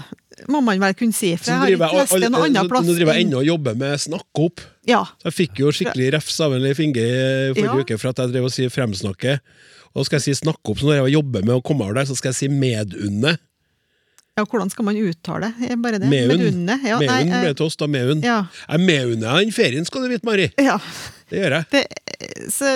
[0.52, 1.30] må man vel kunne si.
[1.40, 2.84] For jeg har ikke lest det noen annen plass.
[2.84, 4.60] nå driver jeg enn- ennå og jobber med snakke opp.
[4.84, 7.06] Ja, Så jeg fikk jo skikkelig refs av en Leif Inge
[7.56, 7.78] forrige Ja.
[7.80, 9.38] uke for at jeg drev og sier fremsnakke.
[9.96, 12.04] Og skal jeg si snakke opp, så når jeg jobber med å komme over der,
[12.04, 13.38] så skal jeg si medunne.
[14.38, 15.52] Ja, hvordan skal man uttale?
[15.66, 16.08] Er Bare det?
[16.10, 16.30] Meun.
[16.30, 16.78] Medunne?
[16.86, 17.88] Ja, Meun eh, ble til oss, da.
[17.90, 18.22] Meun.
[18.24, 18.40] ja.
[18.68, 20.50] Jeg meuner den ferien, skal du vite, Mari.
[20.70, 20.78] ja.
[21.28, 21.66] Det gjør jeg.
[21.74, 22.70] det, så,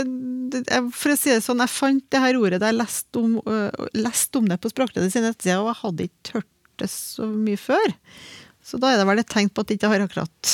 [0.53, 0.61] det,
[0.93, 3.87] for å si det sånn, jeg fant det her ordet da jeg leste om, uh,
[3.97, 6.51] lest om det på Språkrådet sine nettsider, og jeg hadde ikke hørt
[6.83, 7.95] det så mye før.
[8.63, 10.53] Så da er det vel et tegn på at jeg ikke har akkurat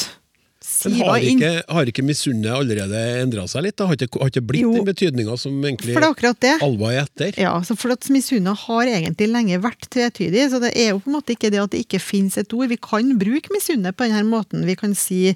[0.85, 3.76] Men har ikke, har ikke misunnet allerede endra seg litt?
[3.81, 3.87] da?
[3.88, 4.74] Har ikke, har ikke blitt Jo.
[4.76, 6.61] den betydninga som egentlig er.
[6.64, 7.38] Alva er etter?
[7.40, 11.11] Ja, så for at misunna har egentlig lenge vært tvetydig, så det er jo på
[11.11, 12.68] en måte ikke det at det ikke finnes et ord.
[12.70, 14.66] Vi kan bruke misunne på denne måten.
[14.68, 15.35] Vi kan si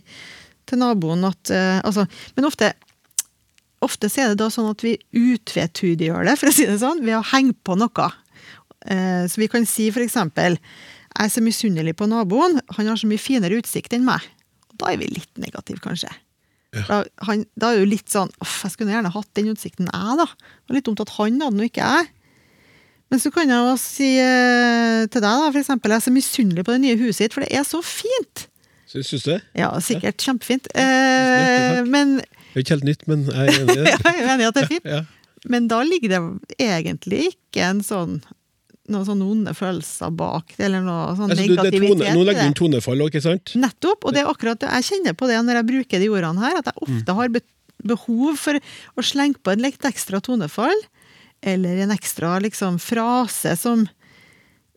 [0.69, 2.75] til naboen at uh, Altså, men ofte
[3.83, 7.01] Ofte så er det da sånn at vi utvetydiggjør det, for å si det sånn,
[7.03, 8.05] ved å henge på noe.
[8.87, 13.11] Eh, så vi kan si eksempel Jeg er så misunnelig på naboen, han har så
[13.11, 14.23] mye finere utsikt enn meg.
[14.83, 16.11] Da er vi litt negative, kanskje.
[16.73, 19.91] Da, han, da er det jo litt sånn Uff, jeg skulle gjerne hatt den utsikten
[19.93, 20.25] jeg, da.
[20.25, 22.07] Det var litt dumt at han hadde den, og ikke jeg.
[23.13, 26.15] Men så kan jeg jo si eh, til deg, da, for eksempel, jeg er så
[26.15, 28.47] misunnelig på det nye huset ditt, for det er så fint.
[28.89, 29.39] Syns du det?
[29.57, 30.71] Ja, sikkert kjempefint.
[30.77, 33.93] Eh, men Det er ikke helt nytt, men jeg er enig i det.
[33.93, 34.89] jeg er enig i at det er fint.
[34.97, 35.03] Ja.
[35.53, 36.23] Men da ligger det
[36.63, 38.19] egentlig ikke en sånn
[38.93, 41.89] noen sånne onde følelser bak eller noe sånn Altså, negativitet.
[41.89, 43.55] tone, nå legger du inn tonefall, ikke sant?
[43.59, 44.71] Nettopp, og det er akkurat det.
[44.79, 47.43] Jeg kjenner på det når jeg bruker de ordene her, at jeg ofte har be
[47.83, 48.55] behov for
[48.95, 50.85] å slenge på en litt ekstra tonefall,
[51.43, 53.89] eller en ekstra liksom frase som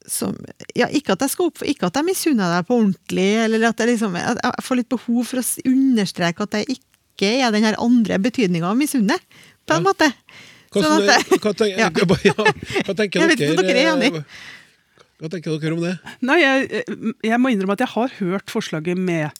[0.08, 0.36] som,
[0.78, 3.80] ja, ikke at jeg skal opp, ikke at jeg misunner deg på ordentlig, eller at
[3.82, 7.65] jeg liksom, at jeg får litt behov for å understreke at jeg ikke er den
[7.65, 9.17] her andre betydninga av misunne,
[9.65, 10.12] på en måte.
[10.75, 11.88] Hva, Sånn at hva, tenker, Ja.
[11.88, 13.65] ja, hva tenker Jeg vet ikke dere?
[13.71, 14.25] dere er enig.
[15.23, 15.95] Hva tenker dere om det?
[16.27, 16.83] Nei, jeg,
[17.23, 19.31] jeg må innrømme at jeg har hørt forslaget med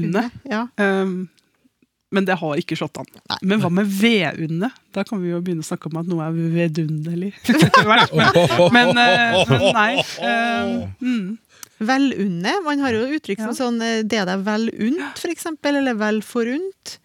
[0.00, 0.26] unne.
[0.48, 0.64] Ja.
[0.80, 1.28] Um,
[2.14, 3.08] men det har ikke slått an.
[3.42, 4.70] Men hva med vedunne?
[4.94, 7.32] Da kan vi jo begynne å snakke om at noe er vedunderlig.
[8.76, 9.88] men, eh, men nei.
[10.22, 11.24] Um, mm.
[11.84, 12.52] Velunne.
[12.64, 13.58] Man har jo uttrykk som Ja.
[13.58, 16.98] sånn eh, 'det er deg vel unt', eksempel, eller 'vel forunt'.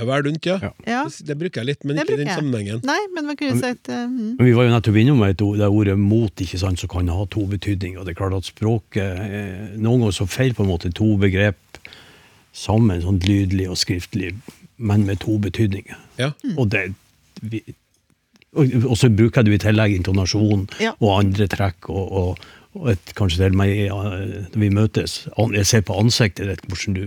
[0.00, 0.56] Vel rundt, ja.
[0.62, 0.70] Ja.
[0.88, 1.00] Ja.
[1.04, 2.80] Det, bruker jeg litt, men Det ikke i den sammenhengen.
[2.88, 4.38] Nei, men man kunne si at eh, mm.
[4.38, 7.10] Men vi var jo nettopp innom et ord, det ordet mot, ikke sant, som kan
[7.12, 8.00] ha to betydninger.
[8.06, 11.60] Det er klart at språket eh, Noen ganger så feiler på en måte to begrep
[12.56, 14.32] sammen, sånn lydlig og skriftlig,
[14.80, 16.00] men med to betydninger.
[16.20, 16.32] Ja.
[16.56, 16.88] Og det
[17.44, 17.60] vi,
[18.56, 20.96] og, og så bruker du i tillegg intonasjon Ja.
[21.00, 22.44] og andre trekk, og, og,
[22.80, 25.26] og et, kanskje til meg eh, når vi møtes.
[25.52, 27.04] Jeg ser på ansiktet ditt hvordan du,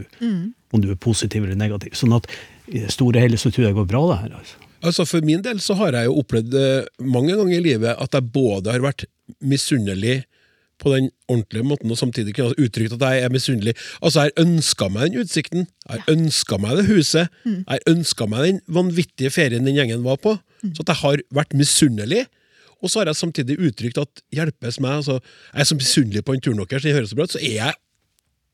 [0.74, 1.98] om du er positiv eller negativ.
[1.98, 2.30] Sånn at
[2.68, 4.38] i det store og hele så tror jeg det går bra, det her.
[4.40, 4.62] altså.
[4.86, 8.18] Altså For min del så har jeg jo opplevd eh, mange ganger i livet at
[8.18, 9.06] jeg både har vært
[9.42, 10.24] misunnelig
[10.82, 13.74] på den ordentlige måten, og samtidig kunne ha uttrykt at jeg er misunnelig.
[14.02, 17.86] Altså, jeg har ønska meg den utsikten, jeg har ønska meg det huset, jeg har
[17.88, 20.36] ønska meg den vanvittige ferien den gjengen var på.
[20.76, 22.26] Så at jeg har vært misunnelig.
[22.84, 25.22] Og så har jeg samtidig uttrykt at hjelpes meg, altså,
[25.54, 27.56] jeg er så misunnelig på en turen deres, den høres så bra ut, så er
[27.56, 27.74] jeg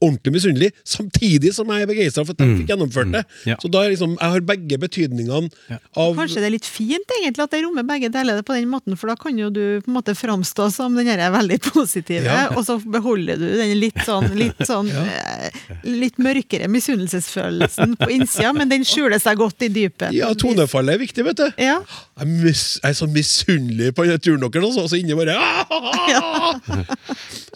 [0.02, 3.22] ordentlig misunnelig, samtidig som jeg er begeistra for at jeg fikk gjennomført det.
[3.48, 3.56] Ja.
[3.62, 5.50] Så da er liksom, jeg har begge betydningene
[5.96, 8.70] av Kanskje det er litt fint egentlig at det rommer begge deler det på den
[8.72, 12.24] måten, for da kan jo du på en måte framstå som den her veldig positive,
[12.26, 12.48] Ja.
[12.56, 15.50] og så beholder du den litt sånn, litt, sånn eh,
[15.86, 20.12] litt mørkere misunnelsesfølelsen på innsida, men den skjuler seg godt i dypet.
[20.18, 21.48] Ja, tonefallet er viktig, vet du.
[21.62, 21.78] Ja.
[21.86, 25.38] Jeg, er mis, jeg er så misunnelig på den turen deres, og så inni bare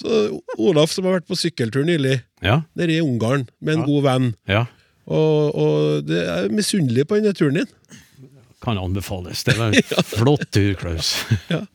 [0.01, 4.03] Så Olaf, som har vært på sykkeltur nylig, Ja, nede i Ungarn, med en god
[4.05, 4.67] venn, ja.
[5.09, 7.71] og, og det er misunnelig på denne turen din.
[8.61, 9.43] Kan anbefales.
[9.47, 11.15] Det var en flott tur, Klaus.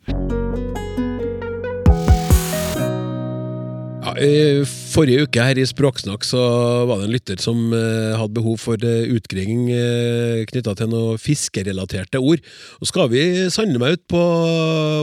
[4.00, 6.40] Ja, i forrige uke her i Språksnakk så
[6.88, 11.20] var det en lytter som eh, hadde behov for eh, utgreiing eh, knytta til noen
[11.20, 12.40] fiskerelaterte ord.
[12.80, 14.22] Og skal vi sande meg ut på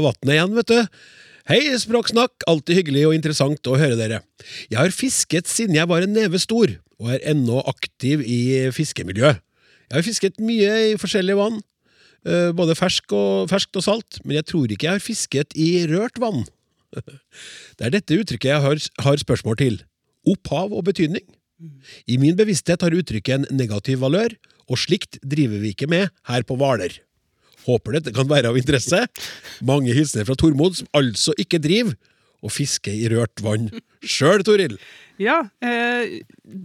[0.01, 1.05] vannet igjen, vet du.
[1.47, 4.17] Hei, Språksnakk, alltid hyggelig og interessant å høre dere.
[4.67, 9.39] Jeg har fisket siden jeg var en neve stor, og er ennå aktiv i fiskemiljøet.
[9.87, 11.61] Jeg har fisket mye i forskjellige vann,
[12.27, 15.69] eh, både fersk og, ferskt og salt, men jeg tror ikke jeg har fisket i
[15.87, 16.43] rørt vann.
[17.79, 19.81] Det er dette uttrykket jeg har, har spørsmål til.
[20.27, 21.23] Opphav og betydning.
[22.11, 24.35] I min bevissthet har uttrykket en negativ valør,
[24.67, 27.06] og slikt driver vi ikke med her på Hvaler.
[27.67, 29.03] Håper dette kan være av interesse.
[29.67, 31.97] Mange hilsener fra Tormod, som altså ikke driver
[32.45, 33.69] og fisker i rørt vann
[34.05, 34.77] sjøl, Toril.
[35.17, 36.19] Ja, eh,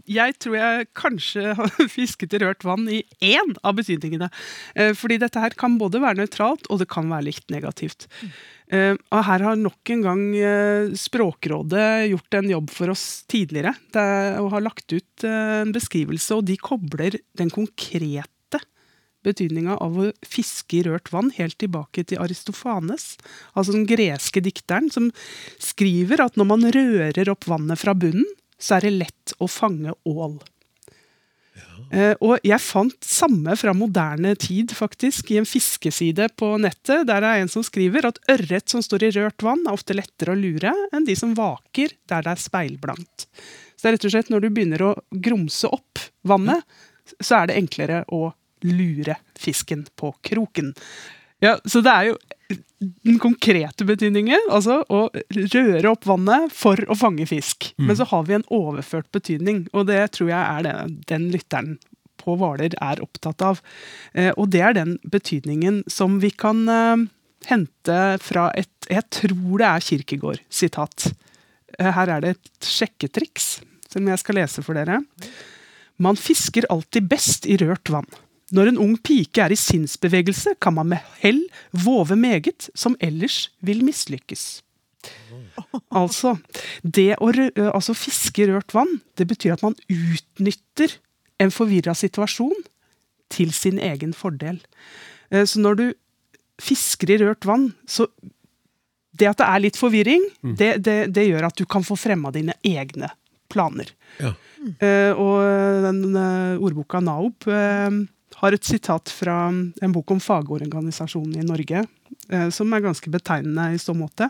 [0.04, 4.28] jeg tror jeg kanskje har fisket i rørt vann i én av betydningene.
[4.76, 8.06] Eh, fordi dette her kan både være nøytralt, og det kan være litt negativt.
[8.72, 13.74] Eh, og her har nok en gang eh, Språkrådet gjort en jobb for oss tidligere.
[13.96, 14.06] Det,
[14.42, 18.28] og har lagt ut eh, en beskrivelse, og de kobler den konkrete
[19.26, 23.16] betydninga av å fiske i rørt vann helt tilbake til Aristofanes,
[23.54, 25.10] altså den greske dikteren, som
[25.62, 28.26] skriver at når man rører opp vannet fra bunnen,
[28.62, 30.38] så er det lett å fange ål.
[31.92, 37.20] Eh, og jeg fant samme fra moderne tid, faktisk, i en fiskeside på nettet, der
[37.20, 40.32] det er en som skriver at ørret som står i rørt vann, er ofte lettere
[40.32, 43.26] å lure enn de som vaker der det er speilblankt.
[43.76, 46.64] Så det er rett og slett når du begynner å grumse opp vannet,
[47.18, 48.30] så er det enklere å
[48.66, 50.72] lure fisken på kroken.
[51.42, 52.18] Ja, Så det er jo
[53.04, 55.06] den konkrete betydningen, altså å
[55.54, 57.72] røre opp vannet for å fange fisk.
[57.78, 60.74] Men så har vi en overført betydning, og det tror jeg er det
[61.10, 61.76] den lytteren
[62.22, 63.62] på Hvaler er opptatt av.
[64.14, 67.06] Eh, og det er den betydningen som vi kan eh,
[67.50, 71.08] hente fra et Jeg tror det er Kirkegård-sitat.
[71.78, 73.56] Eh, her er det et sjekketriks
[73.92, 75.02] som jeg skal lese for dere.
[76.02, 78.08] Man fisker alltid best i rørt vann.
[78.52, 81.40] Når en ung pike er i sinnsbevegelse, kan man med hell
[81.72, 84.60] våve meget som ellers vil mislykkes.
[85.92, 86.36] Altså,
[86.84, 87.30] det å
[87.72, 90.98] altså fiske rørt vann, det betyr at man utnytter
[91.42, 92.60] en forvirra situasjon
[93.32, 94.60] til sin egen fordel.
[95.32, 95.84] Så når du
[96.62, 98.08] fisker i rørt vann, så
[99.12, 100.22] Det at det er litt forvirring,
[100.56, 103.10] det, det, det gjør at du kan få fremma dine egne
[103.52, 103.90] planer.
[104.16, 104.32] Ja.
[104.62, 104.72] Mm.
[105.20, 105.36] og
[105.84, 106.16] den
[106.62, 107.44] ordboka Naob
[108.42, 111.84] har et sitat fra en bok om fagorganisasjonen i Norge,
[112.28, 114.28] eh, som er ganske betegnende i så måte.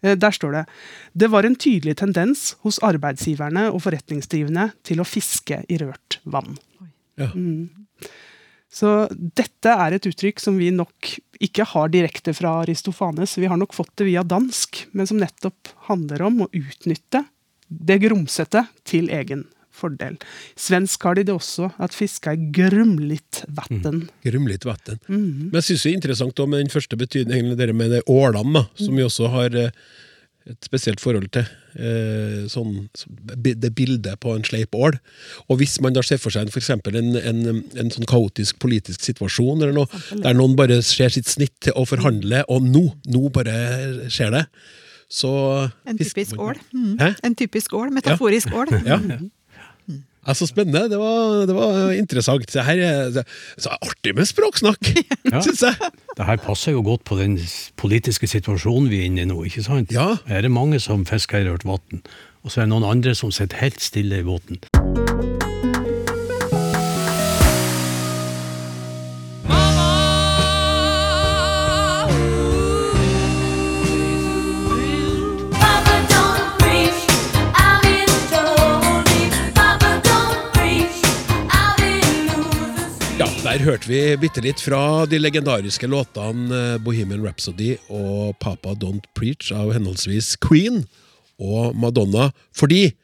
[0.00, 0.64] Eh, der står det
[1.12, 6.54] det var en tydelig tendens hos arbeidsgiverne og forretningsdrivende til å fiske i rørt vann.
[7.20, 7.28] Ja.
[8.72, 11.10] Så dette er et uttrykk som vi nok
[11.44, 15.74] ikke har direkte fra Aristofanes, vi har nok fått det via dansk, men som nettopp
[15.90, 17.26] handler om å utnytte
[17.68, 19.44] det grumsete til egen
[19.76, 20.18] fordel.
[20.58, 24.06] Svensk har de det også, at fiska er grumligt vatten.
[24.26, 25.02] Grumlitt vann.
[25.08, 28.96] Men jeg syns det er interessant med den første betydningen, det med det ålene, som
[28.96, 29.74] vi også har eh,
[30.48, 31.46] et spesielt forhold til.
[31.78, 32.88] Eh, sånn,
[33.38, 34.98] det bildet på en sleip ål.
[35.48, 39.62] Og hvis man da ser for seg for en, en, en sånn kaotisk politisk situasjon,
[39.62, 44.08] eller noe, der noen bare ser sitt snitt til å forhandle, og nå, nå bare
[44.12, 44.46] skjer det,
[45.12, 45.30] så
[45.84, 46.56] En typisk ål.
[46.72, 46.94] Mm.
[47.20, 47.90] En typisk ål.
[47.92, 48.72] Metaforisk ål.
[48.86, 48.96] Ja.
[48.96, 49.18] Ja,
[50.38, 50.86] så spennende.
[50.92, 52.46] Det var, det var interessant.
[52.52, 53.24] Det her er det,
[53.58, 54.92] så artig med språksnakk,
[55.32, 55.40] Ja.
[55.46, 55.92] syns jeg.
[56.16, 57.38] Det her passer jo godt på den
[57.80, 59.94] politiske situasjonen vi er inne i nå, ikke sant?
[59.94, 60.12] Ja.
[60.28, 62.04] Her er det mange som fisker i rørt vann,
[62.42, 64.62] og så er det noen andre som sitter helt stille i båten.
[83.52, 89.04] Der hørte vi bitte litt fra de legendariske låtene eh, Bohemian Rhapsody og Papa Don't
[89.12, 90.78] Preach av henholdsvis Queen
[91.36, 92.94] og Madonna, fordi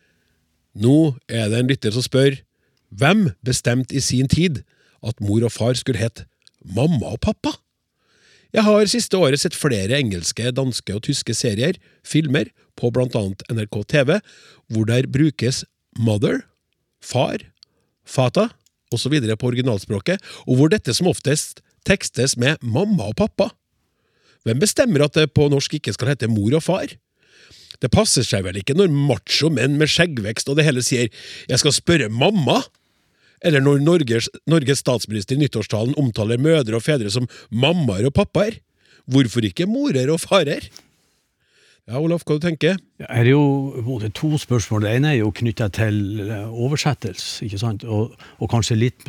[0.72, 0.94] nå
[1.28, 2.38] er det en lytter som spør
[2.96, 4.62] hvem bestemte i sin tid
[5.04, 6.24] at mor og far skulle hete
[6.64, 7.52] mamma og pappa?
[8.56, 13.44] Jeg har siste året sett flere engelske, danske og tyske serier, filmer, på blant annet
[13.52, 14.16] NRK TV,
[14.72, 15.66] hvor der brukes
[16.00, 16.40] mother,
[17.04, 17.44] far,
[18.08, 18.48] fata
[18.94, 19.16] osv.
[19.36, 23.50] på originalspråket, og hvor dette som oftest tekstes med mamma og pappa.
[24.46, 26.94] Hvem bestemmer at det på norsk ikke skal hete mor og far?
[27.78, 31.08] Det passer seg vel ikke når macho menn med skjeggvekst og det hele sier
[31.48, 32.64] 'jeg skal spørre mamma'?
[33.42, 38.58] Eller når Norges, Norges statsminister i nyttårstalen omtaler mødre og fedre som mammaer og pappaer?
[39.06, 40.66] Hvorfor ikke morer og farer?
[41.88, 44.84] Ja, Olaf, hva du tenker Det er jo to spørsmål.
[44.84, 47.84] Det ene er jo knytta til eh, oversettelse, ikke sant?
[47.84, 49.06] Og, og kanskje litt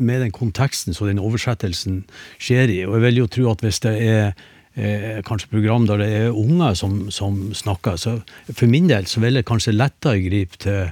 [0.00, 2.06] med den konteksten som den oversettelsen
[2.40, 2.78] skjer i.
[2.88, 4.24] Og jeg vil jo tro at hvis det er
[4.76, 8.16] eh, kanskje program der det er unger som, som snakker, så
[8.48, 10.88] for min del så vil jeg kanskje lettere gripe til,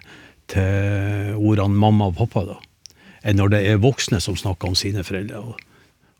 [0.53, 2.59] til ordene mamma og pappa, da,
[3.25, 5.41] enn når det er voksne som snakker om sine foreldre.
[5.41, 5.57] Og,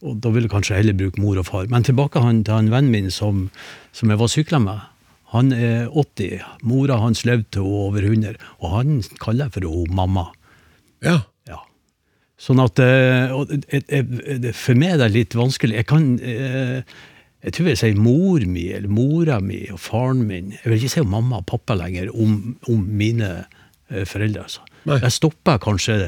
[0.05, 1.69] og da vil jeg kanskje heller bruke mor og far.
[1.69, 3.51] Men tilbake han, til han vennen min som,
[3.93, 4.91] som jeg var sykla med.
[5.35, 9.95] Han er 80, mora hans levde til hun over 100, og han kaller for henne
[9.99, 10.29] mamma.
[11.05, 11.21] Ja.
[11.51, 11.59] Ja.
[12.41, 13.35] Sånn at eh,
[13.81, 15.75] det- det- For meg er det litt vanskelig.
[15.83, 16.83] Jeg kan eh,
[17.45, 20.53] Jeg tror jeg sier mor mi eller mora mi og faren min.
[20.53, 23.45] Jeg vil ikke si mamma og pappa lenger om, om mine
[23.91, 24.47] eh, foreldre.
[24.47, 24.61] Altså.
[24.87, 25.99] Jeg stopper kanskje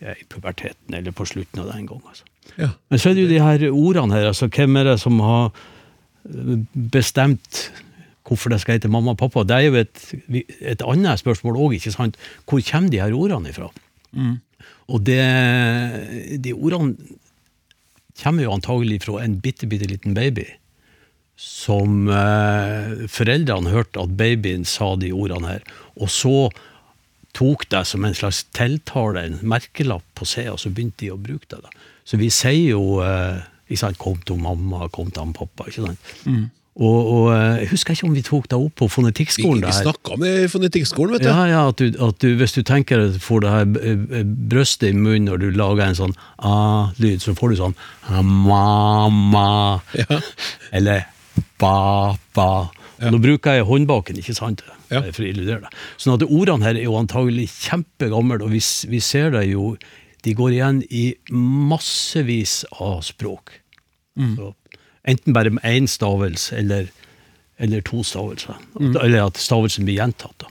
[0.00, 2.00] eh, i puberteten eller på slutten av den gang.
[2.08, 2.24] Altså.
[2.56, 2.70] ja.
[2.88, 4.26] Men så er det jo de her ordene her.
[4.30, 5.52] altså Hvem er det som har
[6.32, 6.56] eh,
[6.96, 7.70] bestemt
[8.24, 9.44] hvorfor det skal hete mamma og pappa?
[9.44, 10.02] Det er jo et,
[10.64, 11.76] et annet spørsmål òg?
[12.48, 13.70] Hvor kommer de her ordene ifra?
[14.88, 15.20] Og det,
[16.44, 16.96] de ordene
[18.20, 20.46] kommer jo antagelig fra en bitte, bitte liten baby.
[21.40, 25.66] Som eh, foreldrene hørte at babyen sa de ordene her.
[25.98, 26.48] Og så
[27.34, 31.18] tok det som en slags tiltale, en merkelapp på seg, og så begynte de å
[31.18, 31.64] bruke det.
[31.64, 31.72] da.
[32.06, 33.42] Så vi sier jo eh,
[33.74, 35.66] sant, 'kom til mamma', 'kom til han pappa'.
[35.68, 35.98] ikke sant?
[36.74, 39.60] Og, og eh, jeg husker ikke om vi tok det opp på fonetikkskolen.
[39.62, 41.28] vi vi snakka om det i fonetikkskolen, vet du.
[41.30, 44.00] Ja, ja, at du, at du, hvis du tenker at du får det her eh,
[44.20, 47.76] eh, brøstet i munnen når du lager en sånn a-lyd, så får du sånn
[48.10, 50.18] mamma, Ja.
[50.74, 51.06] eller
[51.62, 52.70] ba-ba.
[53.04, 55.00] Nå bruker jeg håndbaken, ikke sant, Ja.
[55.12, 55.70] for å illudere det.
[55.98, 58.60] Sånn at ordene her er jo antagelig kjempegamle, og vi,
[58.90, 59.76] vi ser det jo,
[60.24, 63.60] de går igjen i massevis av språk.
[64.18, 64.52] Så,
[65.08, 66.88] enten bare med én stavelse, eller,
[67.58, 68.56] eller to stavelser.
[68.80, 70.36] Eller at stavelsen blir gjentatt.
[70.40, 70.50] da.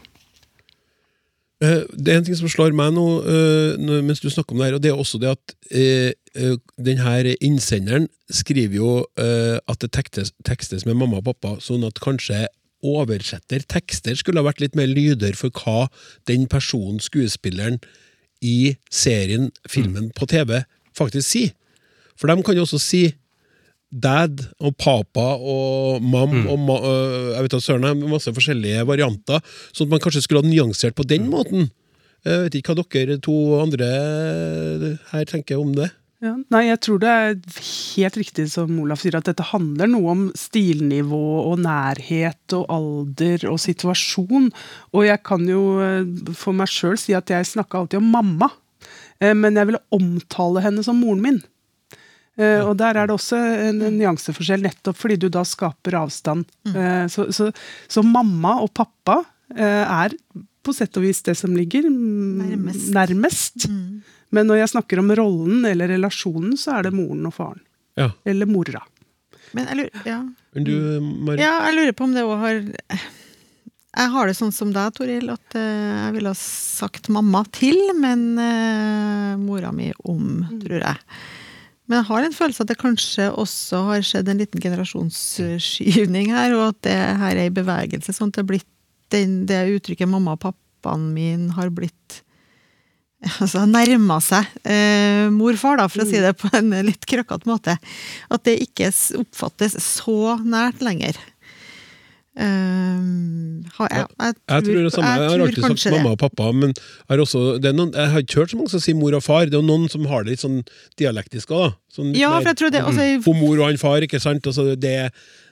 [1.63, 4.67] Eh, Det er en ting som slår meg nå, eh, mens du snakker om det
[4.67, 9.59] her, og det er også det at eh, eh, den her innsenderen skriver jo eh,
[9.67, 12.47] at det tekstes, tekstes med mamma og pappa, sånn at kanskje
[12.83, 15.87] oversetter tekster skulle ha vært litt mer lyder for hva
[16.27, 17.79] den personen, skuespilleren,
[18.43, 20.65] i serien, filmen på TV,
[20.97, 21.53] faktisk sier.
[22.19, 23.13] For de kan jo også si
[23.93, 29.41] dad og papa og mam og ma øh, jeg vet ikke, søren masse forskjellige varianter,
[29.71, 31.69] sånn at man kanskje skulle ha nyansert på den måten.
[32.23, 33.89] Jeg vet ikke hva dere to andre
[35.11, 35.91] her tenker om det.
[36.23, 37.33] Ja, nei, jeg tror det er
[37.67, 43.43] helt riktig som Olaf sier, at dette handler noe om stilnivå og nærhet og alder
[43.51, 44.47] og situasjon.
[44.95, 48.53] Og jeg kan jo eh, for meg sjøl si at jeg snakka alltid om mamma.
[49.19, 51.41] Eh, men jeg ville omtale henne som moren min.
[52.39, 56.47] Eh, Og der er det også en, en nyanseforskjell, nettopp fordi du da skaper avstand.
[56.71, 57.51] Eh, så, så,
[57.87, 59.19] så mamma og pappa
[59.55, 60.15] eh, er
[60.63, 62.89] på sett og vis det som ligger nærmest.
[62.95, 63.67] Nærmest.
[63.69, 64.01] Mm.
[64.33, 67.61] Men når jeg snakker om rollen eller relasjonen, så er det moren og faren.
[67.99, 68.09] Ja.
[68.25, 68.81] Eller mora.
[69.53, 70.21] Men jeg lurer, ja.
[70.55, 70.73] Men du,
[71.37, 72.55] ja, jeg lurer på om det òg har
[73.93, 78.23] Jeg har det sånn som deg, Toril, at jeg ville ha sagt mamma til, men
[78.41, 80.97] uh, mora mi om, tror jeg.
[81.93, 86.55] Men jeg har en følelse at det kanskje også har skjedd en liten generasjonsskyvning her,
[86.57, 88.15] og at det her er i bevegelse.
[88.17, 88.69] sånn at det, blitt
[89.13, 92.23] den, det uttrykket mamma og pappaen min har blitt
[93.43, 97.77] altså nærma seg eh, mor-far, da, for å si det på en litt krøkkete måte.
[98.33, 98.89] At det ikke
[99.21, 101.21] oppfattes så nært lenger.
[102.33, 105.11] Um, ha, jeg, jeg, Jeg tror det samme.
[105.13, 105.91] Jeg har tror alltid sagt det.
[105.93, 108.81] mamma og pappa, men jeg også, det noen, jeg har ikke hørt så mange som
[108.83, 109.45] sier mor og far.
[109.51, 110.63] Det er noen som har det litt sånn
[110.99, 111.75] dialektisk òg.
[111.93, 114.49] Sånn, Ja, for jeg tror det altså, For mor og han far, ikke sant?
[114.49, 114.95] Altså, det,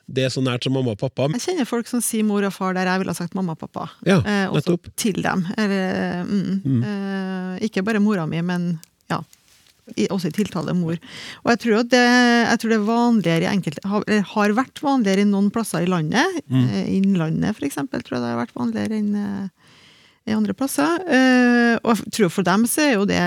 [0.09, 1.29] det er så nært som mamma og pappa.
[1.37, 3.61] Jeg kjenner folk som sier mor og far der jeg ville ha sagt mamma og
[3.61, 3.85] pappa.
[4.07, 5.45] Ja, eh, også til dem.
[5.61, 8.71] Eller, mm, Eh, ikke bare mora mi, men
[9.11, 9.21] ja,
[10.09, 10.97] også i tiltale mor.
[11.43, 14.83] Og jeg tror, at det, jeg tror det er vanligere i enkelte har, har vært
[14.83, 16.41] vanligere i noen plasser i landet.
[16.47, 16.63] Mm.
[16.63, 19.71] Eh, Innlandet, for eksempel, tror jeg det har vært vanligere enn eh,
[20.29, 21.01] i andre plasser.
[21.09, 23.23] Eh, og jeg tror for dem så er jo det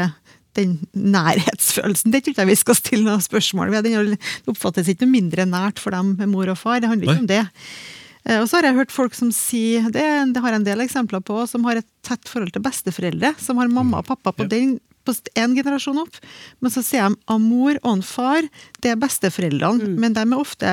[0.54, 2.12] den nærhetsfølelsen.
[2.14, 3.88] Det tror jeg vi skal stille noen spørsmål ved.
[3.88, 6.78] Den det oppfattes ikke mindre nært for dem med mor og far.
[6.82, 7.42] Det handler ikke om det.
[8.26, 10.04] Eh, Og så har jeg hørt folk som sier, det,
[10.34, 13.60] det har jeg en del eksempler på, som har et tett forhold til besteforeldre, som
[13.60, 16.14] har mamma og pappa på den på én generasjon opp.
[16.64, 18.46] Men så sier de at mor og en far,
[18.80, 20.70] det er besteforeldrene, men de er ofte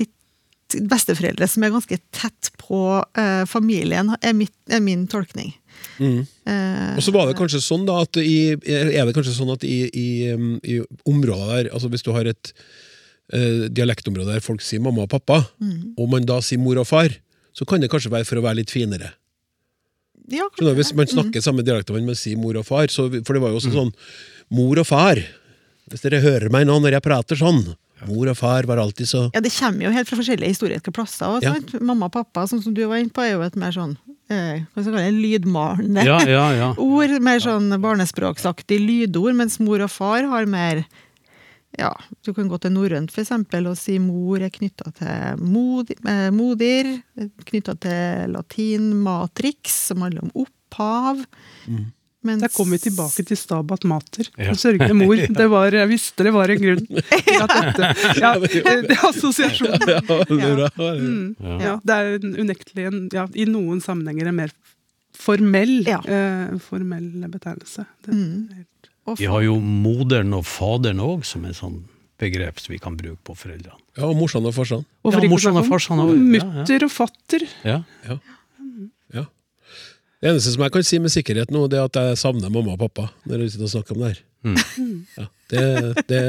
[0.00, 2.80] litt besteforeldre som er ganske tett på
[3.20, 5.52] eh, familien, er, mitt, er min tolkning.
[5.98, 6.22] Mm.
[6.48, 9.64] Eh, Og så var det kanskje sånn da at i, Er det kanskje sånn at
[9.66, 10.08] i, i,
[10.64, 10.76] i
[11.08, 12.52] områder der altså Hvis du har et
[13.32, 15.94] eh, dialektområde der folk sier mamma og pappa, Mm.
[15.98, 17.08] og man da sier mor og far,
[17.54, 19.12] så kan det kanskje være for å være litt finere.
[20.28, 20.74] ja, Skjønner?
[20.78, 21.12] Hvis man Mm.
[21.16, 23.72] snakker samme dialekt men man sier mor og far, så, for det var jo også
[23.72, 23.92] sånn
[24.50, 25.16] Mor og far.
[25.90, 27.74] Hvis dere hører meg nå når jeg prater sånn.
[28.06, 31.26] Mor og far var alltid så Ja, det kommer jo helt fra forskjellige historiske plasser.
[31.36, 31.54] Og, Ja.
[31.54, 31.80] sant?
[31.80, 33.96] Mamma og pappa, sånn som du var inne på, er jo et mer sånn
[34.28, 36.74] eh, hva skal jeg kalle det, lydmalende Ja, ja, ja.
[36.78, 37.20] ord.
[37.22, 40.84] Mer sånn barnespråksaktig lydord, mens mor og far har mer
[41.78, 41.90] ja,
[42.24, 46.90] Du kan gå til norrønt eksempel og si mor er knytta til mod, eh, modir,
[47.48, 51.24] knytta til latin matrix, som handler om opphav.
[52.22, 54.28] Mens, Der kom vi tilbake til Stabat Mater.
[54.38, 54.52] Ja.
[54.52, 54.52] Ja.
[54.54, 55.16] Sørgende mor.
[55.40, 56.84] Det var, jeg visste det var en grunn.
[57.26, 57.88] til at dette,
[58.20, 59.82] ja, det er assosiasjonen.
[60.38, 60.68] Ja, det.
[61.02, 61.34] Mm.
[61.42, 61.56] Ja.
[61.64, 64.52] Ja, det er en unektelig en, ja, i noen sammenhenger en mer
[65.18, 65.98] formell, Ja.
[66.06, 67.86] eh, formell betegnelse.
[68.06, 68.66] Det, Mm.
[69.06, 71.80] Og Vi har jo moderen og faderen òg som en sånn
[72.22, 73.80] begrep som vi kan bruke på foreldrene.
[73.98, 74.84] Ja, og morsan og farsan.
[75.02, 76.50] Og Ja, morsan og farsan og, ja, ja.
[76.62, 77.42] Mutter og fatter.
[77.66, 77.80] Ja.
[78.06, 78.18] Ja.
[80.22, 82.76] Det eneste som jeg kan si med sikkerhet nå, det er at jeg savner mamma
[82.76, 84.20] og pappa når jeg sitter og snakker om det her.
[84.46, 84.60] Mm.
[85.18, 86.20] Ja, det, det,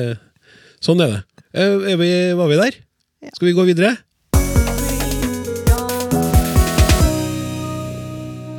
[0.82, 1.20] sånn er det.
[1.54, 2.80] Eh, Er vi, var vi der?
[3.36, 3.92] Skal vi gå videre?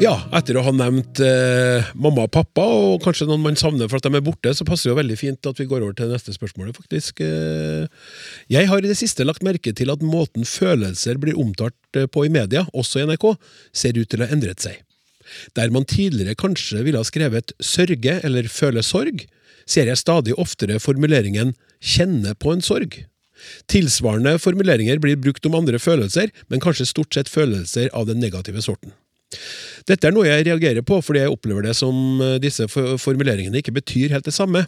[0.02, 4.00] Ja, etter å ha nevnt eh, mamma og pappa, og kanskje noen man savner for
[4.00, 6.10] at de er borte, så passer det jo veldig fint at vi går over til
[6.10, 7.22] neste spørsmål, faktisk.
[7.22, 7.86] Eh,
[8.50, 12.24] jeg har i det siste lagt merke til at måten følelser blir omtalt eh, på
[12.26, 13.28] i media, også i NRK,
[13.70, 14.82] ser ut til å ha endret seg.
[15.54, 19.22] Der man tidligere kanskje ville ha skrevet sørge eller føle sorg,
[19.62, 22.98] ser jeg stadig oftere formuleringen kjenne på en sorg.
[23.70, 28.62] Tilsvarende formuleringer blir brukt om andre følelser, men kanskje stort sett følelser av den negative
[28.64, 28.90] sorten.
[29.88, 33.74] Dette er noe jeg reagerer på, fordi jeg opplever det som eh, disse formuleringene ikke
[33.76, 34.64] betyr helt det samme.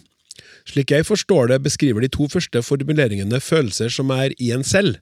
[0.68, 4.98] Slik jeg forstår det, beskriver de to første formuleringene følelser som er i en selv.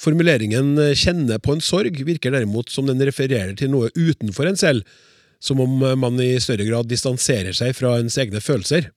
[0.00, 4.56] Formuleringen eh, 'kjenne på en sorg' virker derimot som den refererer til noe utenfor en
[4.58, 4.86] selv,
[5.42, 8.90] som om eh, man i større grad distanserer seg fra ens egne følelser.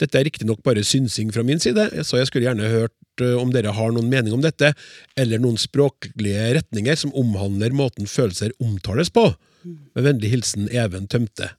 [0.00, 2.94] Dette er riktignok bare synsing fra min side, så jeg skulle gjerne hørt
[3.24, 4.72] eh, om dere har noen mening om dette,
[5.20, 9.30] eller noen språklige retninger som omhandler måten følelser omtales på.
[9.64, 11.50] Med vennlig hilsen Even Tømte.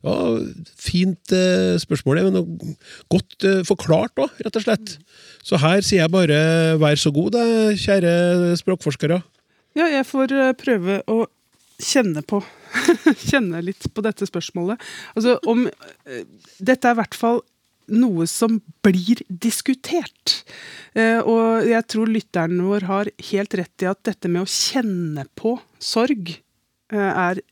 [0.00, 0.14] Ja,
[0.80, 2.76] fint eh, spørsmål, men
[3.12, 4.94] godt eh, forklart òg, rett og slett.
[5.44, 6.38] Så her sier jeg bare
[6.80, 7.44] vær så god, da,
[7.76, 9.20] kjære språkforskere.
[9.76, 11.26] Ja, jeg får prøve å
[11.80, 12.42] kjenne på
[13.30, 14.78] Kjenne litt på dette spørsmålet.
[15.18, 15.64] Altså om
[16.62, 17.40] Dette er i hvert fall
[17.90, 20.40] noe som blir diskutert.
[20.94, 25.26] Eh, og jeg tror lytteren vår har helt rett i at dette med å kjenne
[25.38, 27.42] på sorg eh, er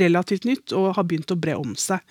[0.00, 2.02] relativt nytt og har begynt å bre om seg.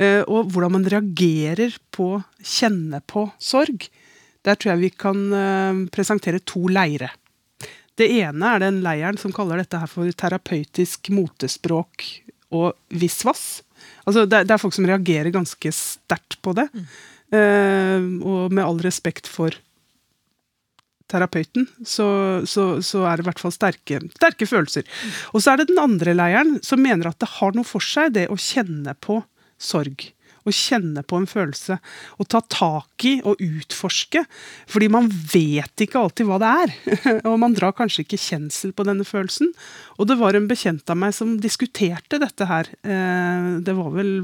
[0.00, 3.88] Eh, og hvordan man reagerer på, kjenne på sorg.
[4.40, 5.18] Der tror jeg vi kan
[5.92, 7.10] presentere to leire.
[8.00, 12.06] Det ene er den leiren som kaller dette her for terapeutisk motespråk
[12.56, 13.60] og visvas.
[14.06, 16.68] Altså, det, det er folk som reagerer ganske sterkt på det.
[17.34, 19.54] Eh, og med all respekt for
[21.10, 22.06] terapeuten, så,
[22.46, 24.86] så, så er det i hvert fall sterke, sterke følelser.
[25.34, 28.14] Og så er det den andre leiren som mener at det har noe for seg,
[28.14, 29.20] det å kjenne på
[29.60, 30.06] sorg.
[30.50, 31.78] Å kjenne på en følelse.
[32.18, 34.24] Å ta tak i og utforske.
[34.70, 36.76] Fordi man vet ikke alltid hva det er.
[37.30, 39.52] og man drar kanskje ikke kjensel på denne følelsen.
[39.98, 42.70] Og det var en bekjent av meg som diskuterte dette her.
[42.82, 44.14] Eh, Det var vel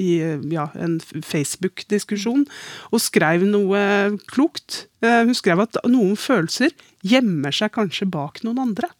[0.00, 0.16] i
[0.50, 2.46] ja, en Facebook-diskusjon,
[2.90, 4.86] og skrev noe klokt.
[5.04, 6.72] Eh, Hun skrev at noen følelser
[7.04, 8.90] gjemmer seg kanskje bak noen andre.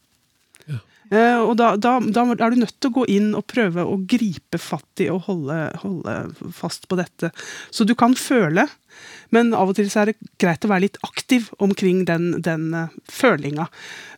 [1.13, 3.99] Eh, og da, da, da er du nødt til å gå inn og prøve å
[4.09, 6.17] gripe fatt i og holde, holde
[6.57, 7.31] fast på dette.
[7.71, 8.67] Så du kan føle,
[9.35, 12.73] men av og til så er det greit å være litt aktiv omkring den, den
[12.79, 13.69] eh, følinga.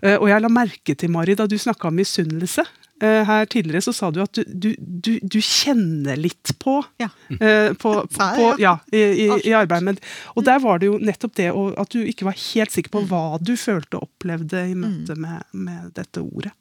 [0.02, 2.62] Eh, og jeg la merke til, Mari, da du snakka om misunnelse
[3.02, 7.10] eh, her tidligere, så sa du at du, du, du, kjenner litt på Ja.
[7.28, 8.76] på, på, ja.
[8.92, 10.04] i, i, i arbeidet med
[10.36, 13.40] Og der var det jo nettopp det at du ikke var helt sikker på hva
[13.42, 16.54] du følte og opplevde i møte med, med dette ordet.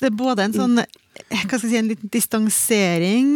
[0.00, 3.30] Så det er både en sånn hva skal jeg si, en liten distansering,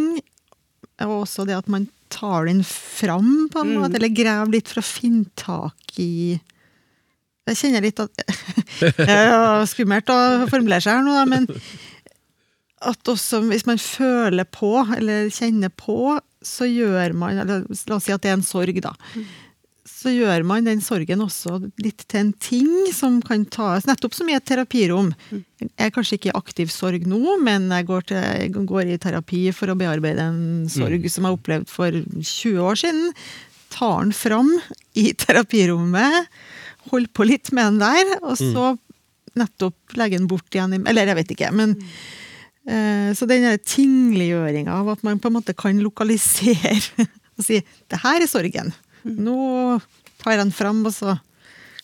[1.04, 1.84] og også det at man
[2.14, 3.94] tar den fram, på en Mm.
[3.98, 6.40] eller graver litt for å finne tak i
[7.46, 8.22] Jeg kjenner litt at
[9.04, 11.44] er skummelt å formulere seg her nå, da, men
[12.80, 18.12] at også hvis man føler på, eller kjenner på, så gjør man La oss si
[18.12, 18.94] at det er en sorg, da.
[20.04, 24.28] Så gjør man den sorgen også litt til en ting som kan tas Nettopp som
[24.28, 25.14] i et terapirom.
[25.32, 28.98] Jeg er kanskje ikke i aktiv sorg nå, men jeg går, til, jeg går i
[29.00, 33.08] terapi for å bearbeide en sorg som jeg opplevde for 20 år siden.
[33.72, 34.52] Tar den fram
[34.94, 36.28] i terapirommet,
[36.92, 38.74] holder på litt med den der, og så
[39.40, 40.76] nettopp legger den bort igjen.
[40.76, 41.72] i- Eller jeg vet ikke, men
[42.68, 46.76] eh, Så den tingliggjøringa av at man på en måte kan lokalisere
[47.38, 48.72] og si 'det her er sorgen'.
[49.04, 49.80] Nå
[50.22, 51.18] tar den fram, og så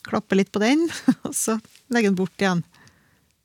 [0.07, 0.87] klapper litt på den,
[1.27, 1.59] og så
[1.93, 2.63] legger den bort igjen.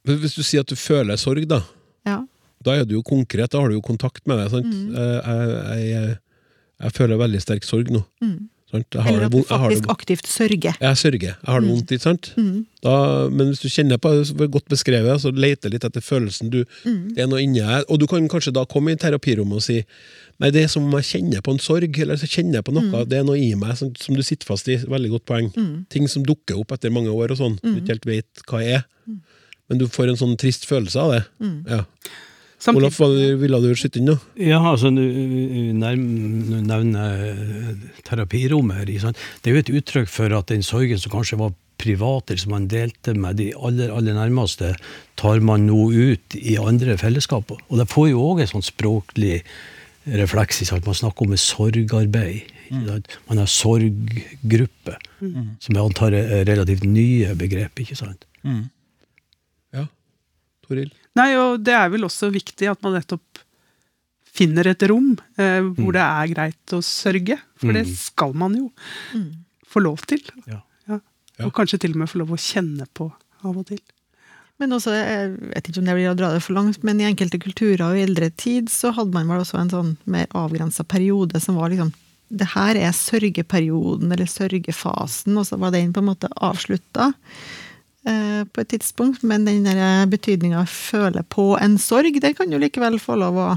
[0.05, 1.61] Men Hvis du sier at du føler sorg, da,
[2.05, 2.19] Ja.
[2.63, 4.51] da er du jo konkret, da har du jo kontakt med deg.
[4.53, 4.65] sant?
[4.69, 4.95] Mm.
[4.95, 6.17] Eh, Jeg, jeg,
[6.85, 8.03] jeg føler veldig sterk sorg nå.
[8.21, 8.49] Sant?
[8.73, 10.73] Eller at du det faktisk aktivt sørger.
[10.81, 11.21] Jeg sørger.
[11.21, 12.31] Jeg har det vondt, ikke sant?
[12.83, 12.95] Da,
[13.29, 16.63] men hvis du kjenner på det, det godt beskrevet, så leter litt etter følelsen du
[16.83, 17.85] Det er noe inni deg.
[17.89, 19.83] Og du kan kanskje da komme i terapirommet og si
[20.41, 22.73] Nei, det er som om jeg kjenner på en sorg, eller så kjenner jeg på
[22.75, 23.05] noe.
[23.07, 24.75] Det er noe i meg som, som du sitter fast i.
[24.83, 25.51] Veldig godt poeng.
[25.89, 27.55] Ting som dukker opp etter mange år og sånn.
[27.63, 28.83] Du ikke helt vet hva er.
[29.69, 31.21] Men du får en sånn trist følelse av det.
[31.71, 31.83] Ja.
[32.59, 34.15] Samtidig- Olaf, hva ville du skyte inn da?
[34.39, 35.03] Ja, altså, nå
[35.75, 37.75] nevner jeg
[38.07, 38.85] terapirommet her.
[38.89, 39.17] ikke sant?
[39.43, 42.51] Det er jo et uttrykk for at den sorgen som kanskje var privat, eller som
[42.55, 44.75] man delte med de aller, aller nærmeste,
[45.19, 47.59] tar man nå ut i andre fellesskaper.
[47.69, 49.41] Og det får jo òg en sånn språklig
[50.07, 50.61] refleks.
[50.61, 50.85] ikke sant?
[50.87, 52.43] Man snakker om et sorgarbeid.
[52.71, 53.03] ikke?
[53.29, 57.75] Man har sorggruppe, som jeg antar er relativt nye begrep.
[57.83, 58.25] ikke sant?
[59.73, 59.87] Ja,
[60.67, 60.91] Toril?
[61.15, 63.43] Nei, og det er vel også viktig at man nettopp
[64.35, 67.37] finner et rom eh, hvor det er greit å sørge.
[67.61, 68.69] For det skal man jo
[69.71, 70.23] få lov til.
[70.49, 70.61] Ja.
[70.89, 70.99] Ja.
[71.37, 71.47] Ja.
[71.47, 73.09] Og kanskje til og med få lov å kjenne på
[73.45, 73.79] av og til.
[74.61, 77.07] Men også, jeg vet ikke om det blir å dra det for langt, men i
[77.09, 80.85] enkelte kulturer og i eldre tid så hadde man vel også en sånn mer avgrensa
[80.87, 81.91] periode som var liksom
[82.35, 87.64] Det her er sørgeperioden, eller sørgefasen, og så var den på en måte avslutta eh,
[88.05, 89.23] på et tidspunkt.
[89.25, 93.39] Men den der betydninga av føle på en sorg, det kan jo likevel få lov
[93.41, 93.47] å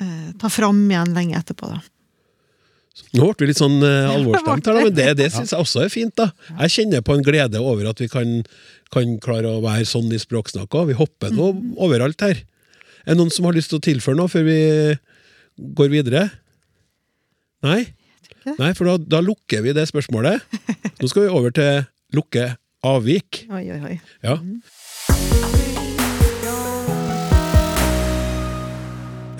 [0.00, 1.82] eh, ta fram igjen lenge etterpå, da.
[3.16, 5.84] Nå ble vi litt sånn uh, alvorstemt her, da, men det, det syns jeg også
[5.84, 6.14] er fint.
[6.18, 6.30] da.
[6.64, 8.40] Jeg kjenner på en glede over at vi kan,
[8.92, 10.86] kan klare å være sånn i språksnakka.
[10.90, 11.52] Vi hopper nå
[11.82, 12.44] overalt her.
[13.02, 14.60] Er det noen som har lyst til å tilføre noe før vi
[15.78, 16.28] går videre?
[17.66, 17.82] Nei?
[18.58, 20.42] Nei, for da, da lukker vi det spørsmålet.
[20.98, 21.84] Nå skal vi over til
[22.16, 22.52] lukke
[22.82, 23.44] avvik.
[23.50, 23.96] Oi, oi, oi.
[24.24, 24.38] Ja.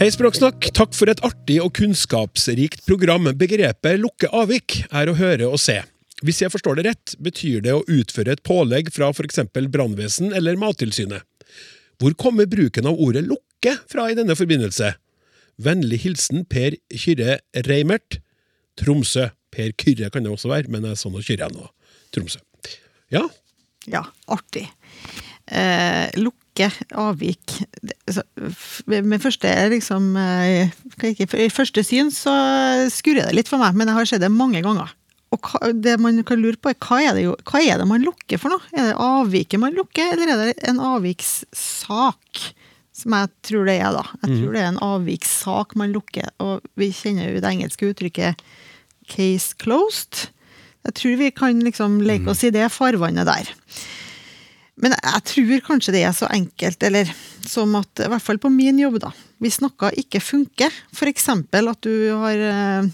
[0.03, 0.71] Hei, Språksnakk.
[0.75, 3.29] Takk for et artig og kunnskapsrikt program.
[3.39, 5.81] Begrepet lukke avvik er å høre og se.
[6.23, 9.43] Hvis jeg forstår det rett, betyr det å utføre et pålegg fra f.eks.
[9.75, 11.27] brannvesen eller Mattilsynet.
[12.03, 14.95] Hvor kommer bruken av ordet lukke fra i denne forbindelse?
[15.63, 18.19] Vennlig hilsen Per Kyrre Reimert,
[18.79, 19.29] Tromsø.
[19.53, 21.69] Per Kyrre kan det også være, men jeg sånn nå Kyrre nå.
[22.15, 22.41] Tromsø.
[23.13, 23.27] Ja,
[23.91, 24.69] Ja, artig.
[25.51, 30.71] Eh, lukke avvik det- så, f- Med første liksom eh,
[31.03, 32.31] ikke, I første syn så
[32.95, 34.93] skurrer det litt for meg, men jeg har sett det mange ganger.
[35.33, 37.89] Og hva, det man kan lure på, er hva er, det jo, hva er det
[37.89, 38.61] man lukker for noe?
[38.77, 42.43] Er det avviket man lukker, eller er det en avvikssak?
[42.93, 44.03] Som jeg tror det er, da.
[44.23, 46.29] Jeg tror det er en avvikssak man lukker.
[46.45, 48.37] Og vi kjenner jo det engelske uttrykket
[49.09, 50.29] 'case closed'.
[50.83, 53.51] Jeg tror vi kan liksom leke oss i det farvannet der.
[54.83, 57.11] Men jeg tror kanskje det er så enkelt, eller
[57.47, 59.13] som at, i hvert fall på min jobb, da.
[59.43, 61.29] Hvis noe ikke funker, f.eks.
[61.31, 62.91] at du har eh,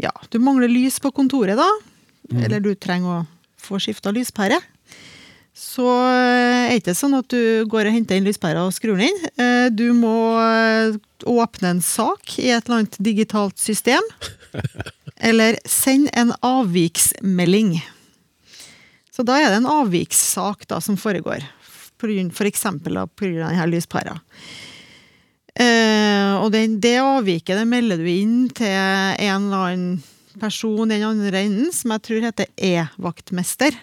[0.00, 1.68] Ja, du mangler lys på kontoret, da.
[2.30, 3.26] Eller du trenger å
[3.60, 4.60] få skifta lyspære.
[5.60, 9.10] Så er det ikke sånn at du går og henter inn lyspæra og skrur den
[9.10, 9.24] inn.
[9.36, 10.94] Eh, Du må eh,
[11.28, 14.00] åpne en sak i et eller annet digitalt system.
[15.20, 17.74] Eller send en avviksmelding.
[19.12, 21.44] Så da er det en avvikssak da, som foregår.
[22.00, 24.16] For, for eksempel på denne lyspæra.
[25.60, 30.96] Eh, og det, det avviket det melder du inn til en eller annen person i
[30.96, 33.76] den andre enden, som jeg tror heter E-vaktmester.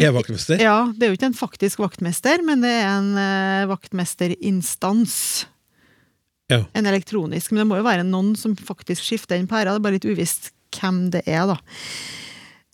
[0.00, 0.58] E-vaktmester?
[0.62, 5.14] Ja, det er jo ikke en faktisk vaktmester, men det er en eh, vaktmesterinstans.
[6.48, 6.62] Ja.
[6.72, 7.52] enn elektronisk.
[7.52, 9.74] Men det må jo være noen som faktisk skifter den pæra.
[9.74, 10.42] Det er bare litt uvisst
[10.74, 11.56] hvem det er, da.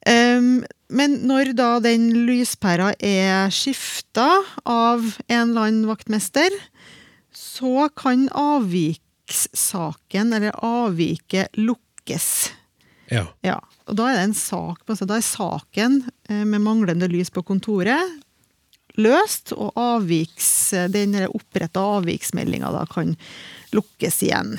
[0.05, 4.29] Um, men når da den lyspæra er skifta
[4.69, 6.51] av en eller annen vaktmester,
[7.35, 12.53] så kan avvikssaken, eller avviket, lukkes.
[13.11, 13.27] Ja.
[13.45, 15.93] Ja, og da er det en sak, da er saken
[16.29, 18.03] eh, med manglende lys på kontoret
[19.01, 20.49] løst, og avviks,
[20.95, 23.17] den oppretta avviksmeldinga kan
[23.75, 24.57] lukkes igjen.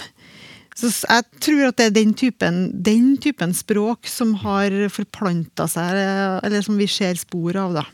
[0.76, 6.00] Så jeg tror at det er den typen, den typen språk som har forplanta seg,
[6.02, 7.86] eh, eller som vi ser spor av, da.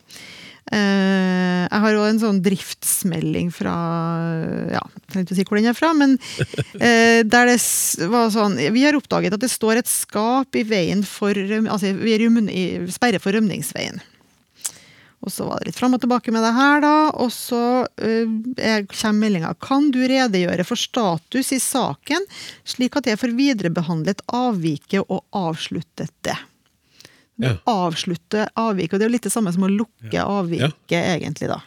[0.71, 3.73] Eh, Jeg har òg en sånn driftsmelding fra
[4.71, 4.81] Ja,
[5.13, 6.17] jeg ikke å si hvor den er fra, men
[6.79, 11.03] eh, der det var sånn Vi har oppdaget at det står et skap i veien
[11.05, 14.01] for Altså, vi er i sperre for rømningsveien.
[15.21, 16.93] Og så var det litt fram og tilbake med det her, da.
[17.21, 17.59] Og så
[18.01, 19.51] er- kommer meldinga.
[19.61, 22.25] Kan du redegjøre for status i saken,
[22.65, 26.37] slik at jeg får viderebehandlet avviket og avsluttet det?
[27.41, 27.55] Ja.
[27.69, 28.93] Avslutte avviket.
[28.93, 31.61] Og det er jo litt det samme som å lukke avviket, egentlig, da.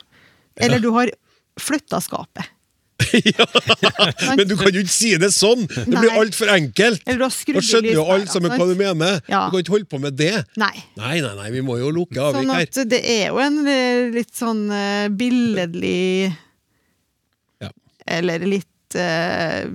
[0.57, 1.11] Eller du har
[1.59, 2.51] flytta skapet.
[4.39, 5.65] Men du kan jo ikke si det sånn!
[5.69, 7.03] Det blir altfor enkelt!
[7.05, 9.19] Da skjønner jo alle sammen hva du mener.
[9.31, 9.45] Ja.
[9.49, 10.33] Du kan ikke holde på med det.
[10.61, 10.73] Nei.
[11.01, 12.89] Nei, nei, nei, vi må jo lukke avvik Sånn her.
[12.95, 16.31] det er jo en eh, litt sånn uh, billedlig
[17.65, 17.71] Ja.
[18.19, 19.67] Eller litt uh,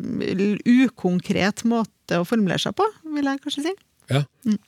[0.88, 3.76] ukonkret måte å formulere seg på, vil jeg kanskje si.
[4.10, 4.24] Ja.
[4.24, 4.60] Altså, Mm.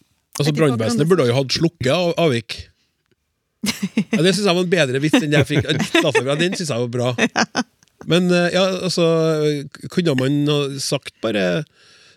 [0.41, 2.59] Hva Brannvesenet burde jo hatt slukket av- avvik.
[4.11, 5.67] Ja, det syns jeg var en bedre vits enn jeg fikk.
[6.01, 7.11] Lasebra, Den syns jeg var bra.
[8.09, 9.05] Men eh, ja, altså
[9.93, 10.45] Kunne man
[10.79, 11.63] sagt bare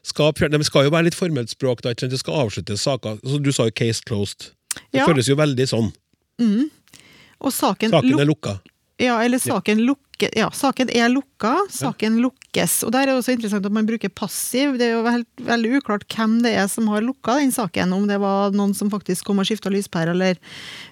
[0.05, 1.83] skal, Det skal jo være litt formelt språk.
[1.83, 1.93] da.
[1.95, 3.19] Det skal avsluttes saker.
[3.25, 4.51] Altså, du sa jo 'case closed'.
[4.93, 5.07] Det Ja.
[5.07, 5.93] føles jo veldig sånn.
[7.41, 8.61] Og saken, Saken er lukka.
[8.99, 12.85] ja, eller saken, lukke, ja, saken er lukka, saken lukkes.
[12.87, 14.79] Og der er det også interessant at man bruker passiv.
[14.79, 17.93] Det er jo helt, veldig uklart hvem det er som har lukka den saken.
[17.93, 20.37] Om det var noen som faktisk kom og skifta lyspære, eller,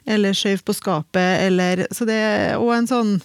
[0.07, 3.22] eller skjøv på skapet, eller Så det er òg en sånn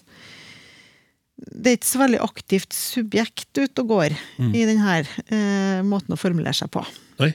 [1.38, 4.16] det er ikke så veldig aktivt subjekt ute og går
[4.58, 6.82] i denne eh, måten å formulere seg på.
[7.22, 7.34] Nei?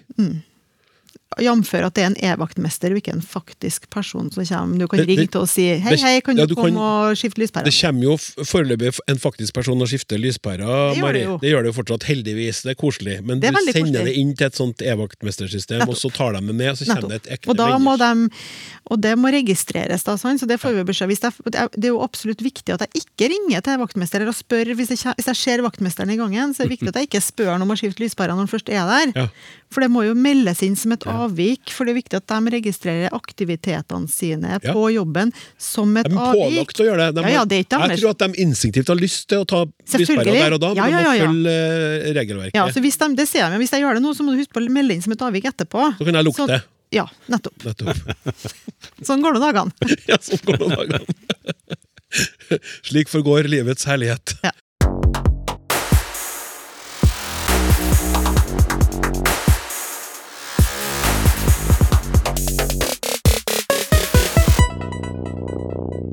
[1.41, 4.78] Jamfør at det er en e-vaktmester og ikke en faktisk person som kommer.
[4.78, 6.76] Du kan Det- det- ringe til og si 'hei, hei, kan ja, du, komme kan-
[6.76, 7.64] og skifte lyspæra'?
[7.64, 11.18] Det kommer jo foreløpig en faktisk person og skifter lyspærer, Det gjør Mari.
[11.24, 11.41] det.
[11.41, 12.62] Det gjør det jo fortsatt, heldigvis.
[12.62, 13.24] Det er koselig.
[13.24, 14.05] Men er du sender koselig.
[14.05, 17.09] det inn til et sånt e-vaktmestersystem, og så tar de det med, og så kommer
[17.09, 18.30] det et ekte menneske.
[18.91, 21.33] og det må registreres, da, så det får vi beskjed jeg,
[21.72, 25.14] Det er jo absolutt viktig at jeg ikke ringer til vaktmester og spør hvis jeg,
[25.16, 27.62] hvis jeg ser vaktmesteren i gangen, så er det viktig at jeg ikke spør han
[27.62, 29.12] om å skifte lyspæra når han først er der.
[29.22, 29.26] Ja.
[29.72, 32.52] For det må jo meldes inn som et avvik, for det er viktig at de
[32.56, 34.72] registrerer aktivitetene sine Ja.
[34.72, 36.42] på jobben som et De er avvik.
[36.42, 37.14] pålagt å gjøre det.
[37.14, 39.64] De Ja, ja, det er jeg tror at de instinktivt har lyst til å ta
[39.98, 42.54] lyspæra der og da, men Ja, ja, de må følge eh, regelverket.
[42.54, 44.32] Ja, så hvis de, det ser jeg, men hvis jeg gjør det nå, så må
[44.32, 45.96] du huske på å melde inn som et avvik etterpå.
[45.98, 46.46] Så kan jeg lukte.
[46.46, 46.62] Så-
[46.92, 47.56] Ja, nettopp.
[47.64, 47.96] Nettopp.
[49.08, 49.72] Sånn går det dagene.
[50.10, 51.00] Ja, sånn går det dagene.
[52.84, 54.34] Slik forgår livets herlighet.
[54.44, 54.50] Ja.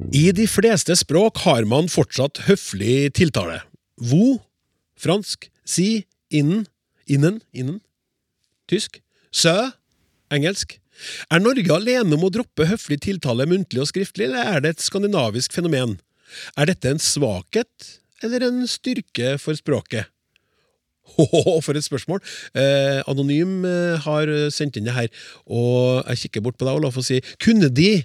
[0.10, 3.60] I de fleste språk har man fortsatt høflig tiltale.
[4.02, 4.40] Vo,
[4.98, 6.64] fransk, si, innen,
[7.06, 7.78] innen, innen,
[8.72, 8.98] tysk,
[9.30, 9.70] sø,
[10.34, 10.80] engelsk.
[11.30, 14.88] Er Norge alene om å droppe høflig tiltale muntlig og skriftlig, eller er det et
[14.88, 16.00] skandinavisk fenomen?
[16.58, 17.92] Er dette en svakhet
[18.26, 20.10] eller en styrke for språket?
[21.22, 22.22] Åhå, for et spørsmål!
[22.58, 25.10] Eh, Anonym eh, har sendt inn det her,
[25.46, 28.00] og jeg kikker bort på deg, Olaf, og sier Kunne de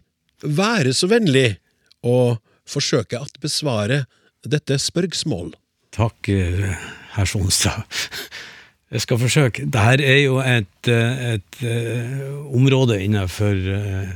[0.44, 1.54] være så vennlig
[2.04, 2.36] å
[2.68, 4.04] forsøke at besvare
[4.44, 5.54] dette spørsmål?
[5.94, 6.74] Takk, eh,
[7.16, 7.84] herr Sonstad.
[8.94, 9.64] Jeg skal forsøke.
[9.66, 14.12] Dette er jo et, eh, et eh, område innenfor eh,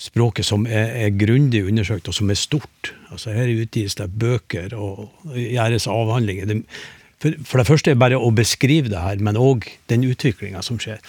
[0.00, 2.92] språket som er, er grundig undersøkt, og som er stort.
[3.12, 6.62] Altså Her utgis det bøker og gjøres avhandlinger.
[7.20, 10.62] For, for det første er det bare å beskrive det her, men òg den utviklinga
[10.64, 11.02] som skjer.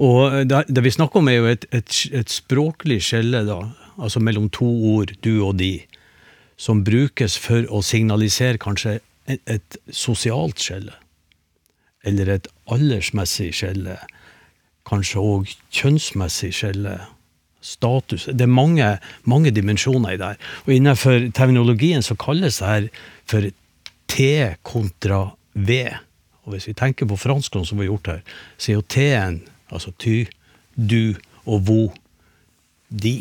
[0.00, 3.60] Og det, det vi snakker om, er jo et, et, et språklig skille, da,
[3.98, 5.78] altså mellom to ord, du og de,
[6.56, 10.94] som brukes for å signalisere kanskje et, sosialt skille.
[12.04, 13.96] Eller et aldersmessig skille.
[14.88, 16.98] Kanskje òg kjønnsmessig skille.
[17.64, 18.26] Status.
[18.28, 18.86] Det er mange,
[19.24, 20.48] mange dimensjoner i det her.
[20.66, 22.88] Og innenfor terminologien så kalles det her
[23.24, 23.46] for
[24.12, 24.26] T
[24.68, 25.22] kontra
[25.54, 25.78] V.
[26.44, 28.20] Og hvis vi tenker på franskene som vi har gjort her,
[28.58, 29.38] så er jo T-en,
[29.72, 30.26] altså ty,
[30.76, 31.16] du
[31.48, 31.80] og vo,
[32.90, 33.16] de.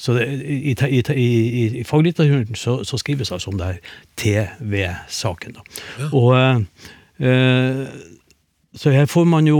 [0.00, 3.96] Så det, i, i, i, i, faglitteraturen så, så skrives det altså om det her
[4.22, 5.58] TV-saken.
[6.00, 6.08] Ja.
[6.16, 6.30] Og
[7.20, 7.82] eh,
[8.80, 9.58] så her får man jo,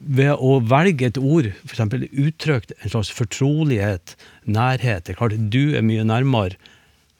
[0.00, 1.82] ved å velge et ord, f.eks.
[2.08, 6.56] uttrykt en slags fortrolighet, nærhet Det er klart du er mye nærmere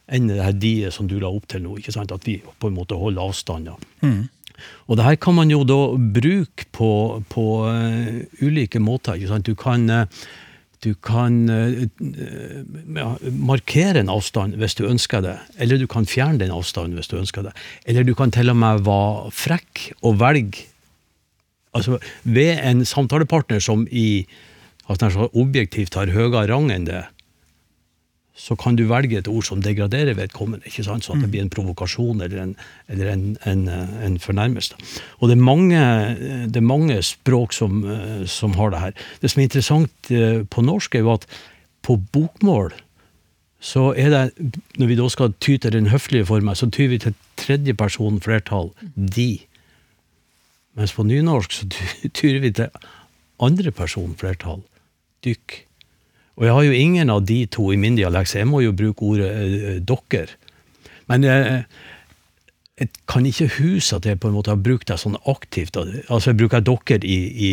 [0.06, 1.76] enn det her de som du la opp til nå.
[1.78, 2.14] ikke sant?
[2.14, 3.68] At vi på en måte holder avstand.
[3.68, 4.10] Ja.
[4.86, 6.90] Og det her kan man jo da bruke på,
[7.28, 9.18] på uh, ulike måter.
[9.18, 9.50] ikke sant?
[9.50, 10.06] Du kan, eh,
[10.86, 12.62] du kan eh, eh,
[12.94, 17.10] ja, markere en avstand hvis du ønsker det, eller du kan fjerne den avstanden hvis
[17.10, 17.54] du ønsker det.
[17.90, 20.66] Eller du kan til og med være frekk og velge
[21.76, 24.24] altså ved en samtalepartner som i
[24.88, 27.02] altså, objektivt har høyere rang enn det,
[28.36, 31.06] så kan du velge et ord som degraderer vedkommende, ikke sant?
[31.06, 32.50] sånn at det blir en provokasjon eller en,
[32.92, 33.62] eller en, en,
[34.04, 34.76] en fornærmelse.
[35.20, 35.80] Og det er mange,
[36.52, 37.80] det er mange språk som,
[38.28, 38.98] som har det her.
[39.22, 41.24] Det som er interessant eh, på norsk, er jo at
[41.86, 42.74] på bokmål
[43.66, 46.98] så er det, når vi da skal ty til den høflige formen, så tyr vi
[47.02, 49.30] til tredje person flertall, de.
[50.76, 52.68] Mens på nynorsk så ty- tyr vi til
[53.42, 54.60] andre person flertall,
[55.24, 55.62] dykk.
[56.36, 58.74] Og jeg har jo ingen av de to i min dialekt, så jeg må jo
[58.76, 60.34] bruke ordet eh, dokker.
[61.08, 61.62] Men jeg,
[62.76, 65.78] jeg kan ikke huske at jeg på en måte har brukt det sånn aktivt.
[65.80, 67.52] Altså jeg bruker dokker i, i,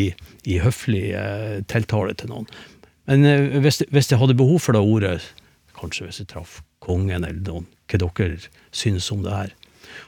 [0.51, 2.49] i høflig eh, tiltale til noen.
[3.07, 5.17] Men eh, hvis, hvis jeg hadde behov for det ordet,
[5.79, 9.53] kanskje hvis jeg traff kongen eller noen, hva dere synes om det her.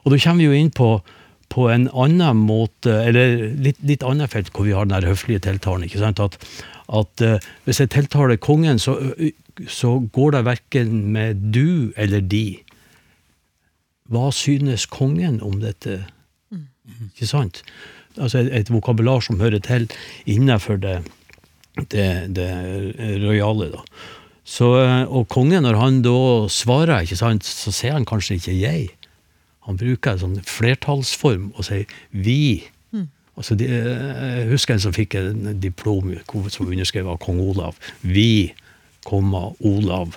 [0.04, 0.90] Og da kommer vi jo inn på,
[1.54, 5.88] på en annen måte, eller litt, litt annet felt hvor vi har den høflige tiltalen.
[5.88, 6.20] ikke sant?
[6.20, 6.36] At,
[6.90, 8.98] at eh, hvis jeg tiltaler kongen, så,
[9.68, 12.60] så går det verken med du eller de.
[14.12, 16.04] Hva synes kongen om dette?
[17.10, 17.64] Ikke sant?
[18.16, 19.90] Altså et, et vokabular som hører til
[20.30, 21.00] innenfor det,
[21.92, 22.52] det, det
[23.24, 23.72] rojale.
[23.74, 23.82] da.
[24.46, 28.60] Så, eh, og kongen, når han da svarer, ikke sant, så sier han kanskje ikke
[28.62, 28.94] 'jeg'.
[29.66, 32.70] Han bruker en sånn flertallsform og sier 'vi'.
[33.36, 36.14] Altså, de, jeg husker en som fikk en diplom
[36.48, 37.80] som underskrevet av kong Olav.
[38.02, 38.54] Vi,
[39.08, 40.16] komma, Olav.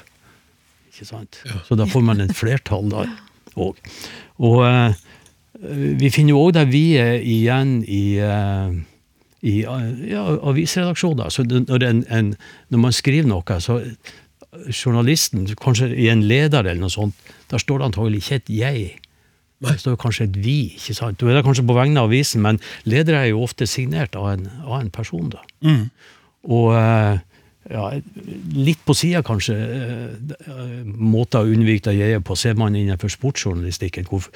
[0.93, 1.41] Ikke sant?
[1.67, 3.11] Så da får man en flertall der
[3.59, 3.81] òg.
[4.39, 4.95] Og uh,
[5.99, 8.71] vi finner jo òg der vi er igjen i, uh,
[9.43, 11.35] i eh, ja, avisredaksjoner.
[11.35, 12.33] Så når, en, en,
[12.71, 13.81] når man skriver noe, så
[14.71, 17.19] journalisten, kanskje i en leder eller noe sånt,
[17.51, 19.08] der står det antagelig ikke et 'jeg'.
[19.61, 20.75] Det står kanskje et 'vi'.
[20.77, 21.21] ikke sant?
[21.21, 24.29] Du er det kanskje på vegne av avisen, men ledere er jo ofte signert av
[24.33, 25.31] en, av en person.
[25.31, 25.43] da.
[26.45, 27.19] Og eh,
[27.71, 28.01] ja,
[28.55, 34.07] litt på sida, kanskje, eh, måter å unnvike det jeget på, ser man innenfor sportsjournalistikken,
[34.09, 34.29] hvor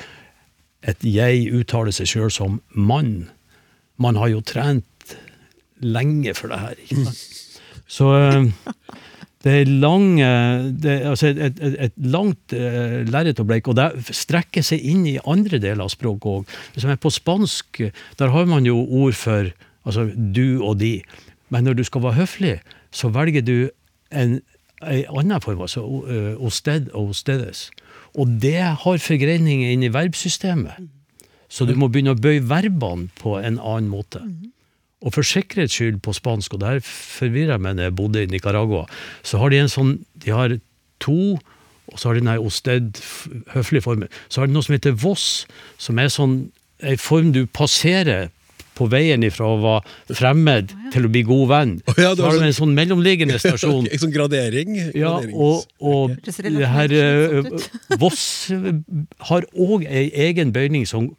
[0.83, 3.31] et jeg uttaler seg sjøl som mann.
[3.97, 5.17] Man har jo trent
[5.79, 6.75] lenge for det her.
[6.83, 7.23] ikke sant?
[7.87, 8.51] Så eh,
[9.43, 13.79] det er lang, eh, det, altså et, et, et, langt uh, lerret å bleike, og
[13.79, 16.55] det strekker seg inn i andre deler av språket òg.
[17.03, 17.83] På spansk,
[18.21, 19.51] der har man jo ord for
[19.83, 21.01] altså du og de.
[21.51, 22.57] Men når du skal være høflig,
[22.95, 23.57] så velger du
[24.15, 24.39] en,
[24.87, 27.71] en annen form, altså uh, osted og ostedes.
[28.15, 30.87] Og det har forgreininger inn i verbsystemet.
[31.53, 34.23] Så du må begynne å bøye verbene på en annen måte.
[35.03, 38.31] Og for sikkerhets skyld på spansk, og det her forvirrer meg når jeg bodde i
[38.31, 38.85] Nicaragua,
[39.27, 40.55] så har de en sånn De har
[41.03, 41.39] to,
[41.91, 43.01] og så har de den osted,
[43.57, 44.09] høflige formen.
[44.31, 45.47] Så har de noe som heter voss,
[45.83, 46.37] som er sånn
[46.83, 48.31] ei form du passerer
[48.79, 51.73] på veien ifra å være fremmed til å bli god venn.
[51.91, 53.87] Oh, ja, så har du sånn- en sånn mellomliggende stasjon.
[53.91, 54.79] en sånn gradering?
[54.97, 58.25] Ja, og, og Det det her relasjonelt eh, Voss
[58.55, 58.73] eh,
[59.29, 61.11] har òg ei egen bøyning som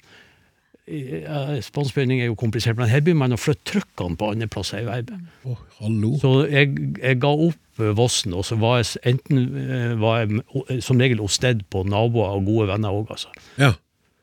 [0.87, 4.47] eh, Spansk bøyning er jo komplisert, men her begynner man å flytte trykkene på andre
[4.51, 5.21] plasser i verbet.
[5.47, 6.13] Oh, hallo.
[6.21, 10.81] Så jeg, jeg ga opp eh, Vossen, og så var jeg enten eh, var jeg
[10.83, 13.31] som regel hos sted på naboer og gode venner òg, altså.
[13.61, 13.73] Ja.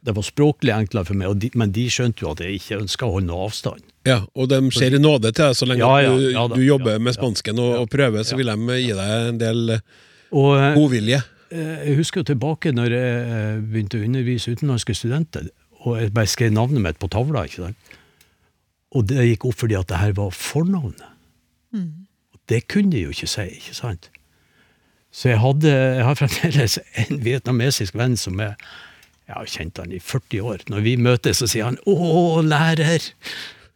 [0.01, 2.79] Det var språklig enklere for meg, og de, men de skjønte jo at jeg ikke
[2.81, 3.83] ønska å holde noe avstand.
[4.09, 6.63] ja, og de ser i nåde til deg så lenge Ja, ja, du, da, du
[6.65, 9.83] jobber med spansken og, og prøver, så vil de gi deg en del eh,
[10.33, 11.19] Og eh, godvilje.
[11.53, 15.51] Eh, Jeg husker jo tilbake når jeg eh, begynte å undervise utenlandske studenter,
[15.81, 17.47] og jeg bare skrev navnet mitt på tavla.
[17.49, 17.93] ikke sant?
[18.91, 21.07] Og det gikk opp fordi at det her var fornavnet.
[22.35, 24.11] Og det kunne de jo ikke si, ikke sant?
[25.11, 28.55] Så jeg, hadde, jeg har fremdeles en vietnamesisk venn som er
[29.31, 30.63] Jeg har kjent han i 40 år.
[30.67, 33.13] Når vi møtes, så sier han 'Å, lærer'.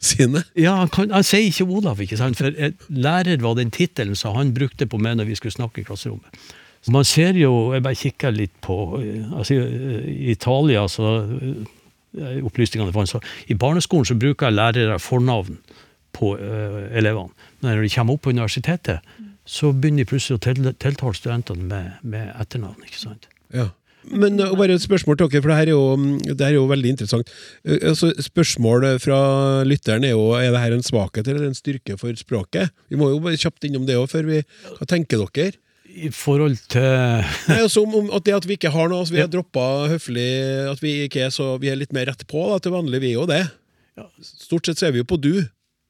[0.04, 0.42] Sine.
[0.58, 2.36] Ja, han, kan, han sier ikke Olav, ikke sant?
[2.36, 5.80] for jeg, lærer var den tittelen som han brukte på meg når vi skulle snakke
[5.80, 6.42] i klasserommet.
[6.84, 11.62] Så man ser jo, jeg bare kikker litt på eh, altså I Italia, så eh,
[12.14, 15.58] opplysningene jeg fant, så I barneskolen så bruker lærere fornavn
[16.14, 17.32] på uh, elevene.
[17.60, 21.66] Men når de kommer opp på universitetet, så begynner de plutselig å til, tiltale studentene
[21.68, 22.84] med, med etternavn.
[22.86, 23.26] ikke sant?
[23.54, 23.72] Ja.
[24.04, 26.58] Men uh, bare et spørsmål til dere, for det her er jo, det her er
[26.58, 27.34] jo veldig interessant.
[27.64, 29.18] Altså, spørsmålet fra
[29.66, 32.72] lytteren er jo er det her en svakhet eller en styrke for språket.
[32.92, 34.42] Vi må jo bare kjapt innom det òg, før vi
[34.78, 35.58] Hva tenker dere?
[35.94, 36.82] I forhold til
[37.50, 39.26] Nei, altså om, om at det at vi ikke har noe, altså vi Ja.
[39.28, 40.24] har droppa høflig
[40.72, 43.12] At vi ikke er så Vi er litt mer rett på da, til vanlig, vi
[43.12, 43.42] er jo det.
[44.00, 44.08] Ja.
[44.26, 45.32] Stort sett så er vi jo på du,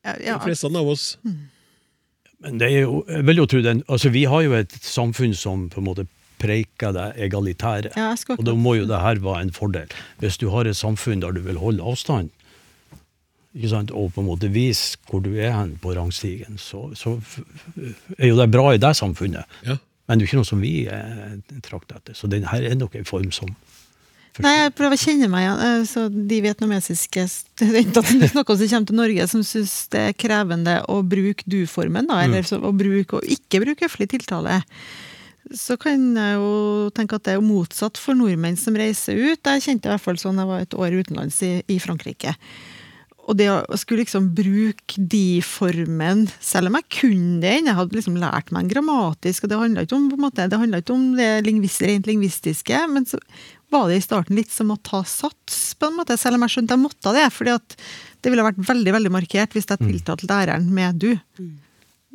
[0.04, 0.36] Ja, de ja.
[0.44, 1.14] fleste av oss.
[2.44, 5.32] Men det er jo, jeg vil jo tro den, altså Vi har jo et samfunn
[5.38, 6.04] som på en måte
[6.44, 7.94] preiker det egalitære.
[7.96, 9.88] Ja, skal og da må jo det her være en fordel.
[10.20, 12.28] Hvis du har et samfunn der du vil holde avstand,
[13.54, 17.14] ikke sant, og på en måte vise hvor du er hen på rangstigen, så, så
[18.18, 19.46] er jo det bra i det samfunnet.
[19.64, 19.78] Ja.
[20.04, 22.16] Men det er jo ikke noe som vi eh, trakter etter.
[22.18, 23.52] Så den her er nok en form som
[24.42, 25.60] Nei, jeg prøver å kjenne meg igjen.
[25.62, 30.96] eh, Så de vietnamesiske studentene som kommer til Norge, som syns det er krevende å
[31.06, 34.58] bruke du-formen, eller så, å bruke og ikke bruke høflig tiltale,
[35.54, 39.38] så kan jeg jo tenke at det er motsatt for nordmenn som reiser ut.
[39.44, 42.34] Jeg kjente i hvert fall sånn jeg var et år utenlands i, i Frankrike.
[43.24, 48.18] Og det å skulle liksom bruke de-formen, selv om jeg kunne den, jeg hadde liksom
[48.20, 51.06] lært meg den grammatisk, og det handla ikke om på en måte, det ikke om
[51.16, 53.20] det lingvist, rent lingvistiske, men så
[53.72, 56.56] var det i starten litt som å ta sats, på en måte, selv om jeg
[56.56, 57.78] skjønte jeg måtte det, fordi at
[58.20, 61.10] det ville vært veldig, veldig markert hvis jeg tiltalte læreren med du.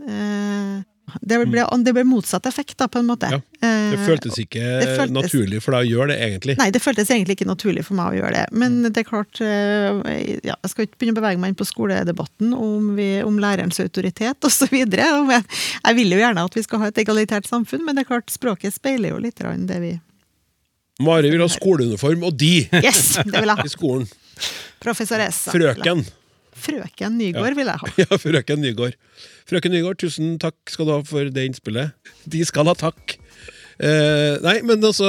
[0.05, 0.77] Eh,
[1.21, 3.29] det ble, det ble motsatt effekt, da, på en måte.
[3.31, 6.57] Ja, Det Eh, føltes ikke det føltes- naturlig for deg å gjøre det, egentlig.
[6.57, 8.45] Nei, det føltes egentlig ikke naturlig for meg å gjøre det.
[8.53, 11.67] Men det er klart eh, ja, Jeg skal ikke begynne å bevege meg inn på
[11.67, 14.71] skoledebatten om, vi, om lærerens autoritet osv.
[14.73, 15.43] Jeg,
[15.85, 18.29] jeg vil jo gjerne at vi skal ha et egalitært samfunn, men det er klart
[18.31, 19.99] språket speiler jo litt det vi
[20.99, 23.15] Mari vil ha skoleuniform, og de Yes!
[23.23, 23.63] Det vil jeg ha.
[23.63, 24.07] i skolen.
[24.83, 25.45] Professor S.
[25.51, 26.05] Frøken.
[26.59, 27.93] Frøken Nygård vil jeg ha.
[28.03, 28.97] Ja, frøken Nygård.
[29.49, 31.95] Frøken Nygård, tusen takk skal du ha for det innspillet.
[32.29, 33.17] De skal ha takk.
[33.79, 35.07] Eh, nei, men altså,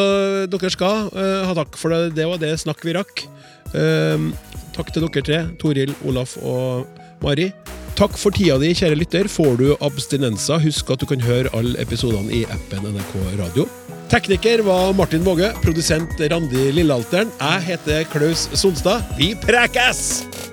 [0.50, 2.14] dere skal eh, ha takk for det.
[2.20, 3.26] Det var det snakk vi rakk.
[3.74, 4.30] Eh,
[4.76, 6.86] takk til dere tre, Toril, Olaf og
[7.24, 7.50] Mari.
[7.98, 9.28] Takk for tida di, kjære lytter.
[9.28, 13.66] Får du abstinenser, husk at du kan høre alle episodene i appen NRK Radio.
[14.10, 17.30] Tekniker var Martin Våge, produsent Randi Lillealteren.
[17.38, 19.04] Jeg heter Klaus Sonstad.
[19.18, 20.49] Vi prekes!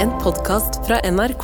[0.00, 1.42] En podkast fra NRK.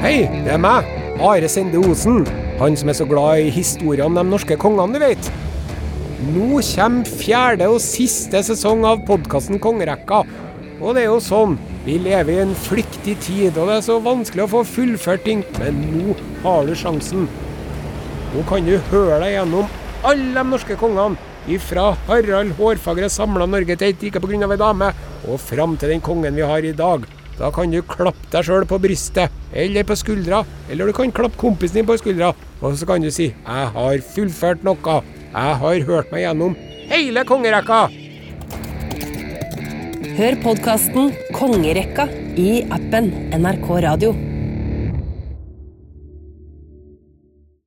[0.00, 0.86] Hei, det er meg,
[1.20, 2.22] Are Sende Osen.
[2.56, 5.28] Han som er så glad i historier om de norske kongene, du vet.
[6.32, 10.22] Nå kommer fjerde og siste sesong av podkasten Kongerekka.
[10.78, 13.98] Og det er jo sånn, vi lever i en flyktig tid, og det er så
[14.00, 15.44] vanskelig å få fullført ting.
[15.58, 16.16] Men nå
[16.46, 17.28] har du sjansen.
[18.32, 19.68] Nå kan du høre deg gjennom
[20.00, 21.31] alle de norske kongene.
[21.50, 24.50] Ifra Harald Hårfagre samla Norge til et rike pga.
[24.50, 24.92] ei dame,
[25.26, 27.02] og fram til den kongen vi har i dag.
[27.38, 31.36] Da kan du klappe deg sjøl på brystet, eller på skuldra, eller du kan klappe
[31.36, 35.02] kompisen din på skuldra, og så kan du si 'Jeg har fullført noe'.
[35.34, 36.56] Jeg har hørt meg gjennom
[36.88, 37.90] hele kongerekka'.
[40.12, 42.04] Hør podkasten Kongerekka
[42.36, 44.31] i appen NRK Radio.